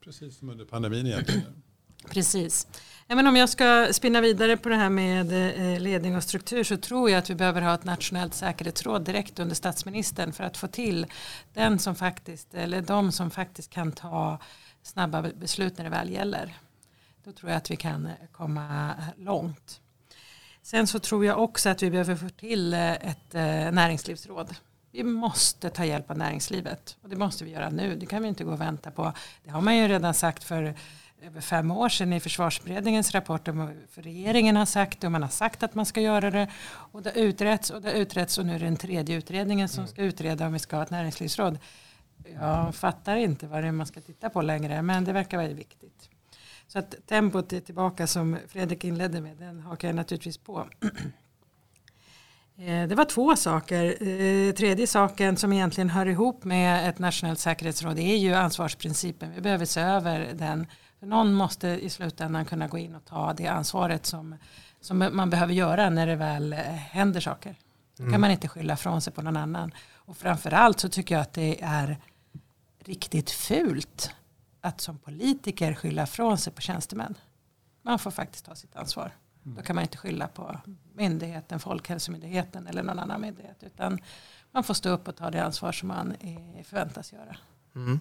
[0.00, 1.62] Precis som under pandemin egentligen.
[2.10, 2.66] Precis.
[3.06, 6.76] Men om jag ska spinna vidare på det här med eh, ledning och struktur så
[6.76, 10.66] tror jag att vi behöver ha ett nationellt säkerhetsråd direkt under statsministern för att få
[10.66, 11.06] till
[11.52, 14.38] den som faktiskt, eller de som faktiskt kan ta
[14.82, 16.54] snabba beslut när det väl gäller.
[17.24, 19.80] Då tror jag att vi kan komma långt.
[20.64, 23.42] Sen så tror jag också att vi behöver få till eh, ett eh,
[23.72, 24.54] näringslivsråd.
[24.92, 27.96] Vi måste ta hjälp av näringslivet och det måste vi göra nu.
[27.96, 29.12] Det kan vi inte gå och vänta på.
[29.44, 30.74] Det har man ju redan sagt för
[31.22, 33.44] över fem år sedan i försvarsberedningens rapport.
[33.90, 36.48] För regeringen har sagt det och man har sagt att man ska göra det.
[36.66, 39.68] Och det har utretts och det har utretts och nu är det den tredje utredningen
[39.68, 41.58] som ska utreda om vi ska ha ett näringslivsråd.
[42.40, 45.48] Jag fattar inte vad det är man ska titta på längre men det verkar vara
[45.48, 46.10] viktigt.
[46.74, 50.68] Så att tempot är tillbaka som Fredrik inledde med, den hakar jag naturligtvis på.
[52.56, 53.84] Eh, det var två saker.
[53.84, 59.32] Eh, tredje saken som egentligen hör ihop med ett nationellt säkerhetsråd är ju ansvarsprincipen.
[59.34, 60.66] Vi behöver se över den.
[61.00, 64.36] För någon måste i slutändan kunna gå in och ta det ansvaret som,
[64.80, 67.56] som man behöver göra när det väl eh, händer saker.
[67.96, 68.20] Då kan mm.
[68.20, 69.72] man inte skylla från sig på någon annan.
[69.94, 71.98] Och framförallt så tycker jag att det är
[72.84, 74.14] riktigt fult
[74.64, 77.14] att som politiker skylla från sig på tjänstemän.
[77.82, 79.12] Man får faktiskt ta sitt ansvar.
[79.42, 80.60] Då kan man inte skylla på
[80.94, 83.56] myndigheten, Folkhälsomyndigheten eller någon annan myndighet.
[83.60, 83.98] Utan
[84.52, 86.16] man får stå upp och ta det ansvar som man
[86.64, 87.36] förväntas göra.
[87.74, 88.00] Mm.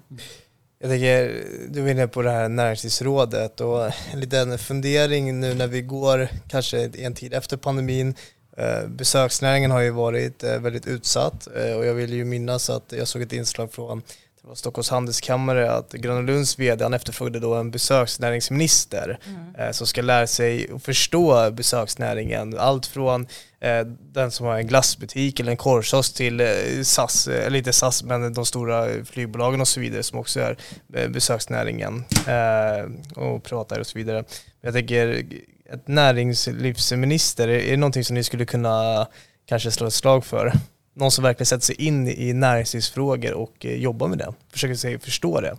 [0.80, 5.68] Jag tänker, du var inne på det här näringslivsrådet och en liten fundering nu när
[5.68, 8.16] vi går kanske en tid efter pandemin.
[8.57, 12.93] Eh, besöksnäringen har ju varit eh, väldigt utsatt eh, och jag vill ju minnas att
[12.97, 14.01] jag såg ett inslag från
[14.44, 19.56] det var Stockholms handelskammare att Gröna Lunds vd han efterfrågade då en besöksnäringsminister mm.
[19.56, 22.58] eh, som ska lära sig att förstå besöksnäringen.
[22.60, 23.28] Allt från
[23.60, 26.48] eh, den som har en glassbutik eller en korvkiosk till eh,
[26.84, 30.58] SAS, eh, eller inte SAS men de stora flygbolagen och så vidare som också är
[30.94, 34.24] eh, besöksnäringen eh, och pratar och så vidare.
[34.62, 35.26] Jag tänker
[35.74, 39.08] ett näringslivsminister, är det någonting som ni skulle kunna
[39.46, 40.54] kanske slå ett slag för?
[40.94, 45.00] Någon som verkligen sätter sig in i näringslivsfrågor och eh, jobbar med det, försöker sig
[45.00, 45.58] förstå det.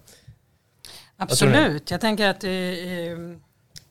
[1.17, 3.39] Absolut, jag tänker att i,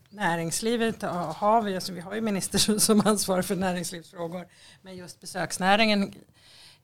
[0.10, 1.02] näringslivet
[1.36, 4.48] har vi, alltså vi har ju minister som ansvarar för näringslivsfrågor,
[4.82, 6.14] men just besöksnäringen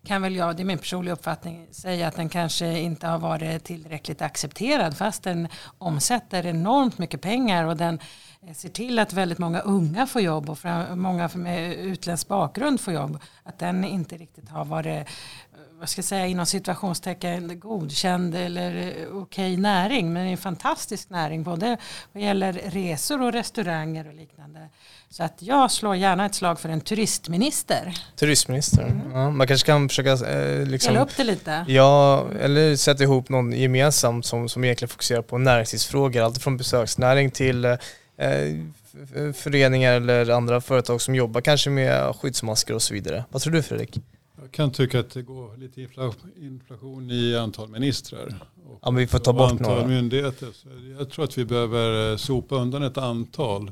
[0.05, 3.63] kan väl jag, det är min personliga uppfattning, säga att den kanske inte har varit
[3.63, 5.47] tillräckligt accepterad fast den
[5.77, 10.49] omsätter enormt mycket pengar och den Eh, ser till att väldigt många unga får jobb
[10.49, 10.57] och
[10.97, 13.19] många med utländsk bakgrund får jobb.
[13.43, 15.07] Att den inte riktigt har varit
[15.79, 20.13] vad ska jag säga, inom situationstecken godkänd eller eh, okej näring.
[20.13, 21.77] Men det är en fantastisk näring både
[22.13, 24.59] vad gäller resor och restauranger och liknande.
[25.09, 27.93] Så att jag slår gärna ett slag för en turistminister.
[28.15, 29.11] Turistminister, mm.
[29.11, 31.65] ja, man kanske kan försöka eh, liksom, upp det lite.
[31.67, 36.21] Ja, eller sätta ihop någon gemensam som, som egentligen fokuserar på näringslivsfrågor.
[36.21, 37.77] Allt från besöksnäring till eh, Eh,
[39.33, 43.25] föreningar eller andra företag som jobbar kanske med skyddsmasker och så vidare.
[43.29, 43.99] Vad tror du Fredrik?
[44.41, 45.87] Jag kan tycka att det går lite
[46.35, 48.35] inflation i antal ministrar.
[48.65, 49.87] Och ja, men vi får ta bort antal några.
[49.87, 50.47] myndigheter.
[50.53, 50.67] Så
[50.99, 53.71] jag tror att vi behöver eh, sopa undan ett antal.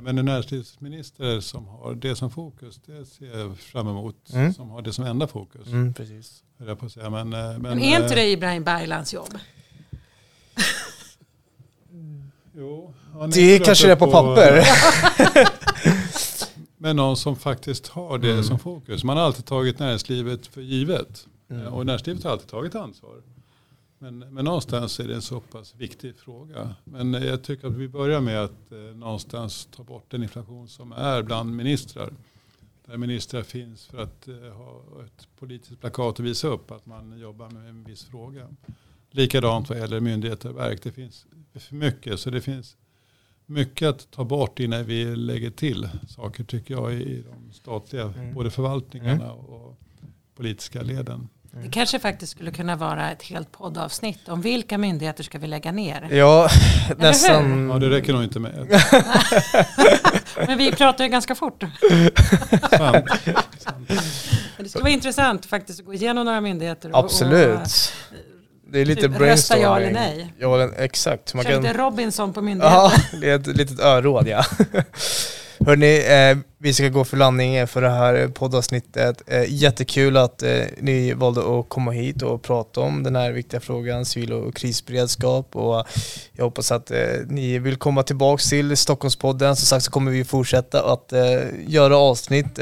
[0.00, 4.16] Men en näringslivsminister som har det som fokus, det ser jag fram emot.
[4.32, 4.54] Mm.
[4.54, 5.66] Som har det som enda fokus.
[5.66, 6.42] Mm, precis.
[6.66, 7.10] Jag på att säga.
[7.10, 9.38] Men, men, men är inte det Ibrahim Baylans jobb?
[12.54, 12.94] Jo,
[13.34, 14.64] det är kanske det på, på papper.
[16.78, 18.44] men någon som faktiskt har det mm.
[18.44, 19.04] som fokus.
[19.04, 21.26] Man har alltid tagit näringslivet för givet.
[21.50, 21.66] Mm.
[21.66, 23.22] Och näringslivet har alltid tagit ansvar.
[24.02, 26.74] Men, men någonstans är det en så pass viktig fråga.
[26.84, 30.92] Men jag tycker att vi börjar med att eh, någonstans ta bort den inflation som
[30.92, 32.12] är bland ministrar.
[32.86, 37.18] Där ministrar finns för att eh, ha ett politiskt plakat och visa upp att man
[37.18, 38.48] jobbar med en viss fråga.
[39.14, 40.82] Likadant vad gäller myndigheter och verk.
[40.82, 41.26] Det finns
[41.58, 42.20] för mycket.
[42.20, 42.76] Så det finns
[43.46, 48.34] mycket att ta bort innan vi lägger till saker tycker jag i de statliga, mm.
[48.34, 49.36] både förvaltningarna mm.
[49.36, 49.78] och
[50.36, 51.28] politiska leden.
[51.62, 55.72] Det kanske faktiskt skulle kunna vara ett helt poddavsnitt om vilka myndigheter ska vi lägga
[55.72, 56.08] ner?
[56.10, 56.48] Ja,
[56.96, 57.68] nästan.
[57.68, 58.82] Ja, det räcker nog inte med.
[60.46, 61.60] Men vi pratar ju ganska fort.
[63.58, 63.90] Sant.
[64.58, 66.90] Det skulle vara intressant faktiskt att gå igenom några myndigheter.
[66.90, 67.60] Och, Absolut.
[67.60, 68.31] Och,
[68.72, 69.32] det är lite typ brainstorming.
[69.32, 70.32] Rösta ja eller nej.
[70.38, 71.34] Ja, exakt.
[71.34, 71.62] Man Kör kan...
[71.62, 72.78] lite Robinson på myndigheten.
[73.12, 74.44] Ja, det är ett litet öråd ja.
[75.66, 79.22] Hörrni, eh, vi ska gå för landning för det här poddavsnittet.
[79.26, 83.60] Eh, jättekul att eh, ni valde att komma hit och prata om den här viktiga
[83.60, 85.56] frågan, civil och krisberedskap.
[85.56, 85.86] Och
[86.32, 89.56] jag hoppas att eh, ni vill komma tillbaka till Stockholmspodden.
[89.56, 91.12] Som sagt så kommer vi fortsätta att
[91.66, 92.58] göra avsnitt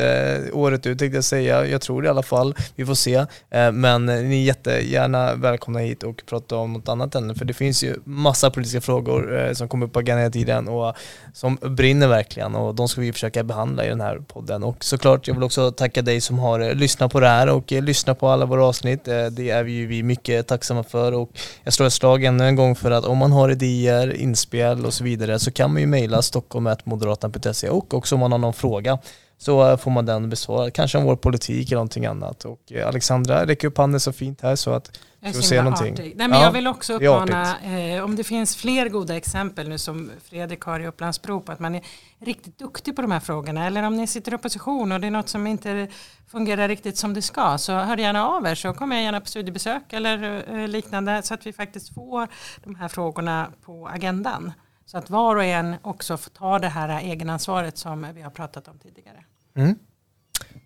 [0.53, 1.67] året ut tänkte jag säga.
[1.67, 2.55] Jag tror det i alla fall.
[2.75, 3.27] Vi får se.
[3.73, 7.35] men ni är jättegärna välkomna hit och prata om något annat ämne.
[7.35, 10.95] För det finns ju massa politiska frågor som kommer upp på agendan hela tiden och
[11.35, 12.55] som brinner verkligen.
[12.55, 14.63] Och de ska vi försöka behandla den här podden.
[14.63, 17.73] Och såklart, jag vill också tacka dig som har eh, lyssnat på det här och
[17.73, 19.09] eh, lyssnat på alla våra avsnitt.
[19.09, 21.31] Eh, det är vi ju vi mycket tacksamma för och
[21.65, 24.95] jag slår ett slag ännu en gång för att om man har idéer, inspel och
[24.95, 28.99] så vidare så kan man ju mejla stockholm.moderaterna.se och också om man har någon fråga
[29.43, 30.73] så får man den besvarad.
[30.73, 32.45] Kanske om vår politik eller någonting annat.
[32.45, 35.95] Och Alexandra räcker upp handen så fint här så att jag ska se någonting.
[35.95, 39.79] Nej, men ja, jag vill också uppmana, eh, om det finns fler goda exempel nu
[39.79, 41.83] som Fredrik har i Upplandsbro på att man är
[42.19, 45.11] riktigt duktig på de här frågorna eller om ni sitter i opposition och det är
[45.11, 45.89] något som inte
[46.29, 49.27] fungerar riktigt som det ska så hör gärna av er så kommer jag gärna på
[49.27, 52.29] studiebesök eller eh, liknande så att vi faktiskt får
[52.65, 54.53] de här frågorna på agendan.
[54.87, 58.69] Så att var och en också får ta det här egenansvaret som vi har pratat
[58.69, 59.25] om tidigare.
[59.57, 59.75] Mm.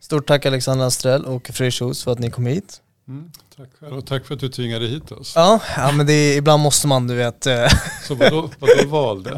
[0.00, 2.80] Stort tack Alexandra Astrell och Fredrik Schultz för att ni kom hit.
[3.08, 5.32] Mm, tack själv och tack för att du tvingade hit oss.
[5.36, 7.46] Ja, ja men det är, ibland måste man du vet.
[7.46, 7.66] Eh.
[8.02, 9.30] Så vadå, vadå valde?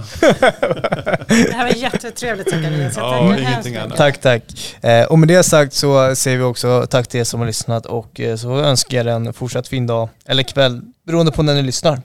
[1.28, 2.96] det här var jättetrevligt Zacharias.
[2.96, 3.96] Ja, ingenting annat.
[3.96, 4.42] Tack, tack.
[4.80, 7.86] Eh, och med det sagt så säger vi också tack till er som har lyssnat
[7.86, 11.54] och eh, så önskar jag er en fortsatt fin dag eller kväll beroende på när
[11.54, 12.02] ni lyssnar.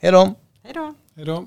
[0.00, 0.34] Hej då!
[0.64, 0.94] Hej då!
[1.16, 1.46] Hej då!